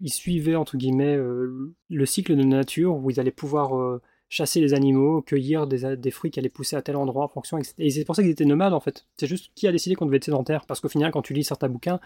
[0.00, 4.60] ils suivaient, entre guillemets, euh, le cycle de nature où ils allaient pouvoir euh, chasser
[4.60, 8.04] les animaux, cueillir des, fruits qui allaient pousser à tel endroit en fonction, Et c'est
[8.04, 9.06] pour ça qu'ils étaient nomades, en fait.
[9.16, 11.44] C'est juste qui a décidé qu'on devait être sédentaire, parce qu'au final, quand tu lis
[11.44, 12.00] certains bouquins,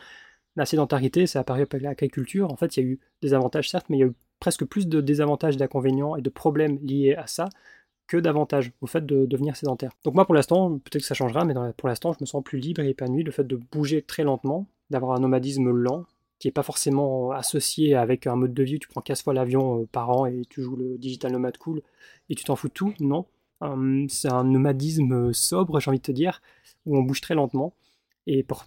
[0.57, 2.53] la sédentarité, c'est apparu avec l'agriculture.
[2.53, 4.65] En fait, il y a eu des avantages, certes, mais il y a eu presque
[4.65, 7.49] plus de désavantages, d'inconvénients et de problèmes liés à ça
[8.09, 9.93] que d'avantages au fait de devenir sédentaire.
[10.05, 12.59] Donc moi pour l'instant, peut-être que ça changera, mais pour l'instant je me sens plus
[12.59, 13.23] libre et épanoui.
[13.23, 16.05] Le fait de bouger très lentement, d'avoir un nomadisme lent,
[16.43, 19.83] qui n'est pas forcément associé avec un mode de vie tu prends 15 fois l'avion
[19.83, 21.83] euh, par an et tu joues le digital nomade cool
[22.29, 23.27] et tu t'en fous de tout, non.
[23.61, 26.43] Hum, c'est un nomadisme sobre, j'ai envie de te dire,
[26.85, 27.75] où on bouge très lentement.
[28.27, 28.65] Et pour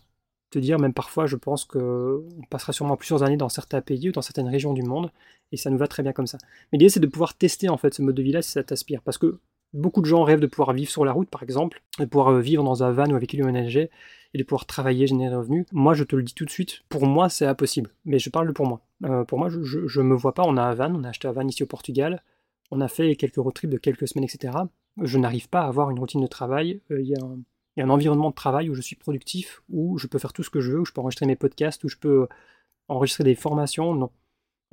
[0.52, 4.14] te dire, même parfois, je pense qu'on passera sûrement plusieurs années dans certains pays ou
[4.14, 5.12] dans certaines régions du monde,
[5.52, 6.38] et ça nous va très bien comme ça.
[6.72, 9.02] Mais l'idée, c'est de pouvoir tester en fait ce mode de vie-là si ça t'aspire,
[9.02, 9.40] parce que
[9.76, 12.40] beaucoup de gens rêvent de pouvoir vivre sur la route, par exemple, de pouvoir euh,
[12.40, 13.92] vivre dans un van ou avec une ménager,
[14.34, 15.66] et de pouvoir travailler, générer des revenus.
[15.72, 17.92] Moi, je te le dis tout de suite, pour moi, c'est impossible.
[18.06, 18.82] Mais je parle pour moi.
[19.06, 20.44] Euh, pour moi, je, ne me vois pas.
[20.46, 22.24] On a un van, on a acheté un van ici au Portugal,
[22.72, 24.58] on a fait quelques road trips de quelques semaines, etc.
[25.02, 26.82] Je n'arrive pas à avoir une routine de travail.
[26.92, 30.20] Euh, il y a un environnement de travail où je suis productif, où je peux
[30.20, 32.28] faire tout ce que je veux, où je peux enregistrer mes podcasts, où je peux
[32.88, 33.94] enregistrer des formations.
[33.94, 34.10] Non.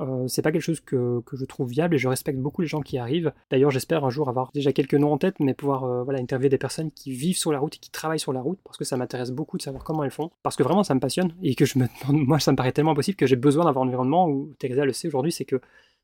[0.03, 2.80] Euh, c'est pas quelque chose que, je trouve viable et je respecte beaucoup les gens
[2.80, 3.32] qui arrivent.
[3.50, 6.48] D'ailleurs, j'espère un jour avoir déjà quelques noms en tête, mais pouvoir euh, voilà, interviewer
[6.48, 8.84] des personnes qui vivent sur la route et qui travaillent sur la route parce que
[8.84, 10.30] ça m'intéresse beaucoup de savoir comment elles font.
[10.42, 12.92] Parce que vraiment, ça me passionne et que je me moi, ça me paraît tellement
[12.92, 15.61] impossible que j'ai besoin d'avoir un environnement où Teresa le sait aujourd'hui, c'est que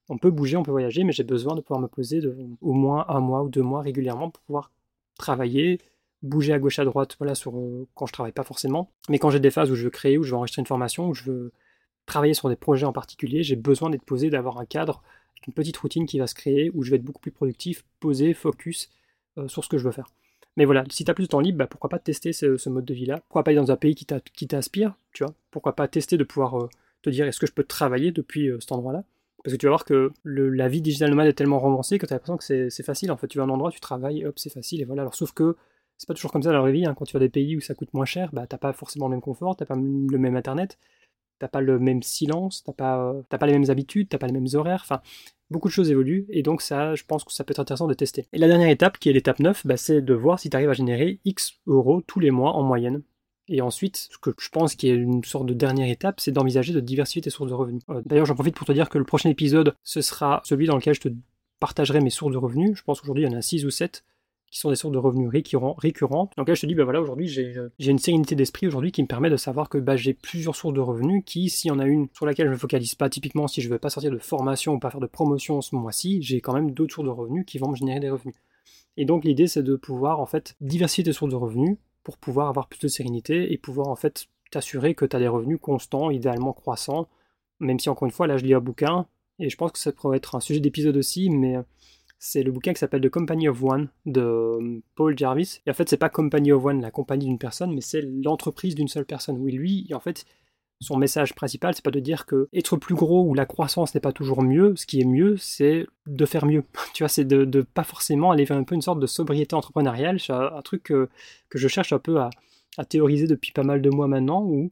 [0.09, 2.23] on peut bouger, on peut voyager, mais j'ai besoin de pouvoir me poser
[2.63, 4.71] au moins un mois ou deux mois régulièrement pour pouvoir
[5.19, 5.81] travailler,
[6.23, 8.91] bouger à gauche à droite, euh, quand je travaille pas forcément.
[9.09, 11.09] Mais quand j'ai des phases où je veux créer, où je veux enregistrer une formation,
[11.09, 11.53] où je veux
[12.09, 15.03] travailler sur des projets en particulier, j'ai besoin d'être posé, d'avoir un cadre,
[15.47, 18.35] une petite routine qui va se créer, où je vais être beaucoup plus productif, posé,
[18.35, 18.91] focus
[19.39, 20.09] euh, sur ce que je veux faire.
[20.57, 22.85] Mais voilà, si tu as plus de temps libre, bah, pourquoi pas tester ce, mode
[22.85, 23.21] de vie-là?
[23.29, 25.33] Pourquoi pas aller dans un pays qui t'inspire, tu vois?
[25.53, 26.69] Pourquoi pas tester de pouvoir euh,
[27.03, 29.05] te dire est-ce que je peux travailler depuis cet endroit-là?
[29.45, 32.13] Parce que tu vas voir que la vie digital nomade est tellement romancée que tu
[32.13, 33.13] as l'impression que c'est facile.
[33.13, 35.03] En fait, tu vas à un endroit, tu travailles, hop, c'est facile, et voilà.
[35.03, 35.57] Alors, sauf que
[35.97, 36.87] c'est pas toujours comme ça dans la vraie vie.
[36.87, 36.95] Hein.
[36.95, 39.13] Quand tu vas des pays où ça coûte moins cher, bah, t'as pas forcément le
[39.13, 40.79] même confort, t'as pas le même internet,
[41.39, 44.49] t'as pas le même silence, t'as pas, pas les mêmes habitudes, t'as pas les mêmes
[44.55, 44.81] horaires.
[44.83, 45.01] Enfin,
[45.51, 47.95] beaucoup de choses évoluent et donc ça, je pense que ça peut être intéressant de
[47.95, 48.27] tester.
[48.33, 50.71] Et la dernière étape, qui est l'étape 9, bah, c'est de voir si tu arrives
[50.71, 53.03] à générer X euros tous les mois en moyenne.
[53.49, 56.75] Et ensuite, ce que je pense qui est une sorte de dernière étape, c'est d'envisager
[56.75, 57.83] de diversifier tes sources de revenus.
[57.89, 60.77] Euh, d'ailleurs, j'en profite pour te dire que le prochain épisode, ce sera celui dans
[60.77, 61.09] lequel je te
[61.59, 62.77] partagerai mes sources de revenus.
[62.77, 64.05] Je pense qu'aujourd'hui, il y en a 6 ou 7
[64.51, 66.33] qui sont des sources de revenus récurrentes.
[66.37, 69.03] Donc là, je te dis, ben voilà, aujourd'hui, euh, j'ai une sérénité d'esprit aujourd'hui qui
[69.03, 71.79] me permet de savoir que bah, j'ai plusieurs sources de revenus qui, s'il y en
[71.79, 73.91] a une sur laquelle je ne me focalise pas, typiquement si je ne veux pas
[73.91, 77.07] sortir de formation ou pas faire de promotion ce mois-ci, j'ai quand même d'autres sources
[77.07, 78.35] de revenus qui vont me générer des revenus.
[78.97, 82.49] Et donc l'idée, c'est de pouvoir en fait diversifier tes sources de revenus pour pouvoir
[82.49, 86.11] avoir plus de sérénité et pouvoir en fait t'assurer que tu as des revenus constants,
[86.11, 87.07] idéalement croissants,
[87.61, 89.07] même si encore une fois, là, je lis un bouquin,
[89.39, 91.57] et je pense que ça pourrait être un sujet d'épisode aussi, mais
[92.19, 95.61] c'est le bouquin qui s'appelle The Company of One de euh, Paul Jarvis.
[95.67, 98.75] Et en fait, c'est pas Company of One, la compagnie d'une personne, mais c'est l'entreprise
[98.75, 99.39] d'une seule personne.
[99.39, 100.25] Oui, lui, en fait,
[100.81, 104.01] son message principal, c'est pas de dire que être plus gros ou la croissance n'est
[104.01, 104.75] pas toujours mieux.
[104.77, 106.65] Ce qui est mieux, c'est de faire mieux.
[106.95, 109.55] tu vois, c'est de, de, pas forcément aller vers un peu une sorte de sobriété
[109.55, 110.19] entrepreneuriale.
[110.19, 111.09] C'est un, truc que,
[111.55, 112.31] je cherche un peu à,
[112.79, 114.69] à, théoriser depuis pas mal de mois maintenant, où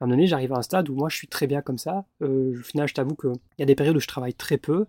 [0.00, 1.78] à un moment donné, j'arrive à un stade où moi je suis très bien comme
[1.78, 2.04] ça.
[2.22, 4.86] Euh, au final, je t'avoue qu'il y a des périodes où je travaille très peu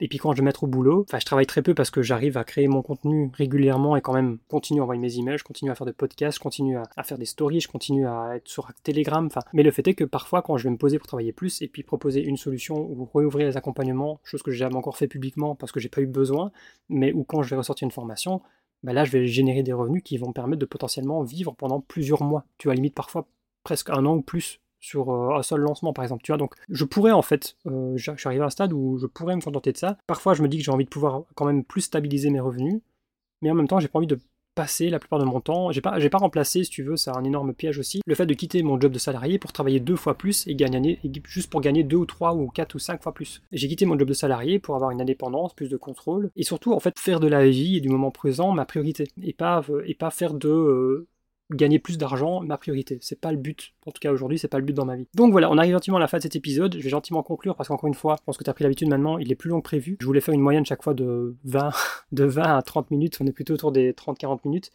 [0.00, 2.02] et puis quand je vais mettre au boulot, enfin je travaille très peu parce que
[2.02, 5.44] j'arrive à créer mon contenu régulièrement et quand même continue à envoyer mes emails, je
[5.44, 8.48] continue à faire des podcasts, je continue à, faire des stories, je continue à être
[8.48, 9.24] sur Telegram.
[9.24, 11.62] Enfin, mais le fait est que parfois quand je vais me poser pour travailler plus
[11.62, 15.08] et puis proposer une solution ou réouvrir les accompagnements, chose que j'ai jamais encore fait
[15.08, 16.52] publiquement parce que j'ai pas eu besoin,
[16.90, 18.42] mais ou quand je vais ressortir une formation,
[18.82, 21.80] bah là je vais générer des revenus qui vont me permettre de potentiellement vivre pendant
[21.80, 22.44] plusieurs mois.
[22.58, 23.26] Tu vois, limite parfois
[23.64, 26.22] presque un an ou plus sur euh, un seul lancement par exemple.
[26.22, 28.98] Tu vois, donc je pourrais en fait, euh, je suis arrivé à un stade où
[28.98, 29.98] je pourrais me contenter de ça.
[30.06, 32.80] Parfois je me dis que j'ai envie de pouvoir quand même plus stabiliser mes revenus,
[33.42, 34.18] mais en même temps j'ai pas envie de
[34.56, 35.70] passé la plupart de mon temps.
[35.70, 38.26] J'ai pas, j'ai pas remplacé, si tu veux, c'est un énorme piège aussi, le fait
[38.26, 41.60] de quitter mon job de salarié pour travailler deux fois plus et gagner, juste pour
[41.60, 43.42] gagner deux ou trois ou quatre ou cinq fois plus.
[43.52, 46.72] J'ai quitté mon job de salarié pour avoir une indépendance, plus de contrôle et surtout
[46.72, 49.94] en fait faire de la vie et du moment présent ma priorité et pas, et
[49.94, 51.06] pas faire de euh,
[51.52, 52.98] gagner plus d'argent ma priorité.
[53.00, 53.72] C'est pas le but.
[53.86, 55.06] En tout cas aujourd'hui, c'est pas le but dans ma vie.
[55.14, 56.76] Donc voilà, on arrive gentiment à la fin de cet épisode.
[56.76, 58.88] Je vais gentiment conclure parce qu'encore une fois, je pense que tu as pris l'habitude
[58.88, 59.96] maintenant, il est plus long que prévu.
[60.00, 61.70] Je voulais faire une moyenne chaque fois de 20,
[62.12, 63.18] de 20 à 30 minutes.
[63.20, 64.70] On est plutôt autour des 30-40 minutes.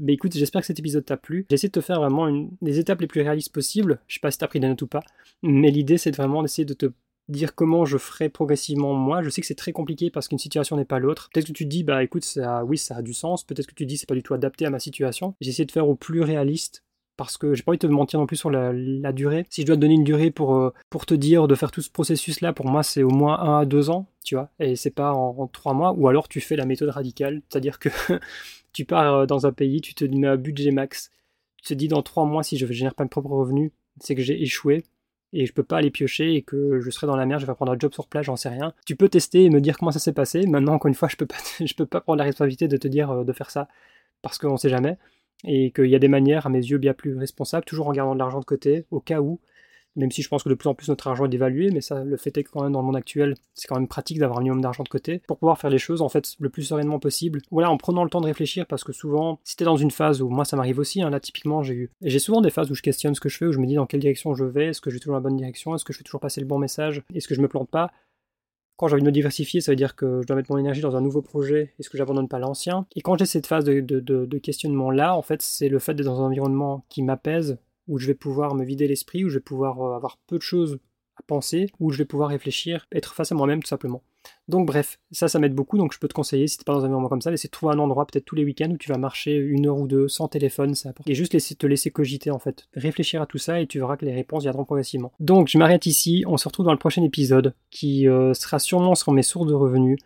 [0.00, 1.46] Mais écoute, j'espère que cet épisode t'a plu.
[1.50, 4.00] J'ai essayé de te faire vraiment une, les étapes les plus réalistes possibles.
[4.06, 5.02] Je sais pas si t'as pris des notes ou pas,
[5.42, 6.86] mais l'idée c'est vraiment d'essayer de te
[7.28, 9.22] dire comment je ferai progressivement moi.
[9.22, 11.28] Je sais que c'est très compliqué parce qu'une situation n'est pas l'autre.
[11.32, 13.44] Peut-être que tu dis, bah écoute, ça, oui, ça a du sens.
[13.44, 15.34] Peut-être que tu te dis, c'est pas du tout adapté à ma situation.
[15.40, 16.84] J'ai essayé de faire au plus réaliste
[17.18, 18.72] parce que j'ai pas envie de te mentir non plus sur la,
[19.12, 19.44] durée.
[19.50, 21.82] Si je dois te donner une durée pour, euh, pour te dire de faire tout
[21.82, 24.92] ce processus-là, pour moi, c'est au moins un à deux ans, tu vois, et c'est
[24.92, 25.92] pas en, trois mois.
[25.92, 27.88] Ou alors tu fais la méthode radicale, c'est-à-dire que
[28.72, 31.10] tu pars euh, dans un pays, tu te mets un budget max,
[31.56, 34.22] tu te dis dans trois mois, si je génère pas mes propres revenus, c'est que
[34.22, 34.84] j'ai échoué
[35.32, 37.54] et je peux pas aller piocher et que je serai dans la mer, je vais
[37.54, 38.72] prendre un job sur place, j'en sais rien.
[38.86, 40.46] Tu peux tester et me dire comment ça s'est passé.
[40.46, 42.88] Maintenant, encore une fois, je peux pas, je peux pas prendre la responsabilité de te
[42.88, 43.68] dire euh, de faire ça
[44.22, 44.98] parce qu'on sait jamais
[45.44, 48.14] et qu'il y a des manières, à mes yeux, bien plus responsables, toujours en gardant
[48.14, 49.40] de l'argent de côté au cas où
[49.98, 52.04] même si je pense que de plus en plus notre argent est dévalué, mais ça,
[52.04, 54.38] le fait est que quand même dans le monde actuel, c'est quand même pratique d'avoir
[54.38, 56.98] un minimum d'argent de côté pour pouvoir faire les choses en fait le plus sereinement
[56.98, 57.42] possible.
[57.50, 60.22] Voilà, en prenant le temps de réfléchir parce que souvent, si t'es dans une phase
[60.22, 62.74] où moi ça m'arrive aussi, hein, là typiquement j'ai eu, j'ai souvent des phases où
[62.74, 64.68] je questionne ce que je fais, où je me dis dans quelle direction je vais,
[64.68, 66.46] est-ce que je vais toujours la bonne direction, est-ce que je fais toujours passer le
[66.46, 67.90] bon message, est-ce que je me plante pas.
[68.76, 70.80] Quand j'ai envie de me diversifier, ça veut dire que je dois mettre mon énergie
[70.80, 73.80] dans un nouveau projet, est-ce que j'abandonne pas l'ancien Et quand j'ai cette phase de,
[73.80, 77.58] de questionnement là, en fait, c'est le fait d'être dans un environnement qui m'apaise,
[77.88, 80.42] où je vais pouvoir me vider l'esprit, où je vais pouvoir euh, avoir peu de
[80.42, 80.78] choses
[81.16, 84.02] à penser, où je vais pouvoir réfléchir, être face à moi-même tout simplement.
[84.46, 86.80] Donc bref, ça, ça m'aide beaucoup, donc je peux te conseiller, si t'es pas dans
[86.80, 88.90] un environnement comme ça, d'essayer de trouver un endroit, peut-être tous les week-ends, où tu
[88.90, 92.30] vas marcher une heure ou deux sans téléphone, ça Et juste laisser, te laisser cogiter
[92.30, 92.68] en fait.
[92.74, 95.12] Réfléchir à tout ça et tu verras que les réponses viendront progressivement.
[95.20, 98.94] Donc je m'arrête ici, on se retrouve dans le prochain épisode, qui euh, sera sûrement
[98.94, 99.98] sur mes sources de revenus.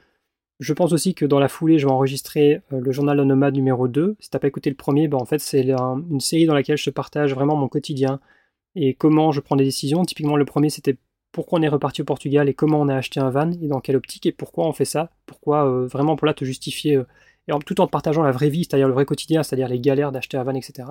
[0.63, 3.55] Je pense aussi que dans la foulée, je vais enregistrer euh, le journal de nomade
[3.55, 4.15] numéro 2.
[4.21, 6.89] Si t'as pas écouté le premier, ben en fait, c'est une série dans laquelle je
[6.91, 8.21] partage vraiment mon quotidien
[8.77, 10.05] et comment je prends des décisions.
[10.05, 10.99] Typiquement, le premier, c'était
[11.33, 13.81] pourquoi on est reparti au Portugal et comment on a acheté un van et dans
[13.81, 15.11] quelle optique et pourquoi on fait ça.
[15.27, 17.07] Pourquoi euh, vraiment pour là te justifier, euh,
[17.49, 20.37] et tout en partageant la vraie vie, c'est-à-dire le vrai quotidien, c'est-à-dire les galères d'acheter
[20.37, 20.89] un van, etc.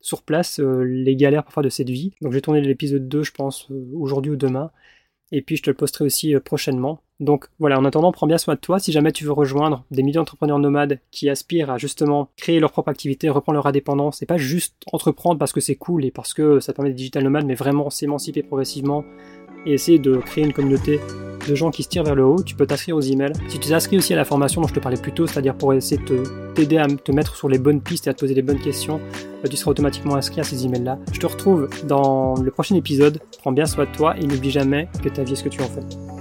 [0.00, 2.14] Sur place, les galères parfois de cette vie.
[2.22, 4.70] Donc j'ai tourné l'épisode 2, je pense, aujourd'hui ou demain
[5.32, 7.00] et puis je te le posterai aussi euh, prochainement.
[7.18, 8.78] Donc voilà, en attendant, prends bien soin de toi.
[8.78, 12.72] Si jamais tu veux rejoindre des milliers d'entrepreneurs nomades qui aspirent à justement créer leur
[12.72, 16.34] propre activité, reprendre leur indépendance, et pas juste entreprendre parce que c'est cool et parce
[16.34, 19.04] que ça permet de digital nomades, mais vraiment s'émanciper progressivement
[19.66, 21.00] et essayer de créer une communauté
[21.48, 23.32] de gens qui se tirent vers le haut, tu peux t'inscrire aux emails.
[23.48, 25.74] Si tu t'inscris aussi à la formation dont je te parlais plus tôt, c'est-à-dire pour
[25.74, 26.22] essayer de
[26.54, 29.00] t'aider à te mettre sur les bonnes pistes et à te poser les bonnes questions,
[29.42, 30.98] bah, tu seras automatiquement inscrit à ces emails-là.
[31.12, 33.18] Je te retrouve dans le prochain épisode.
[33.38, 35.62] Prends bien soin de toi et n'oublie jamais que ta vie est ce que tu
[35.62, 36.11] en fais.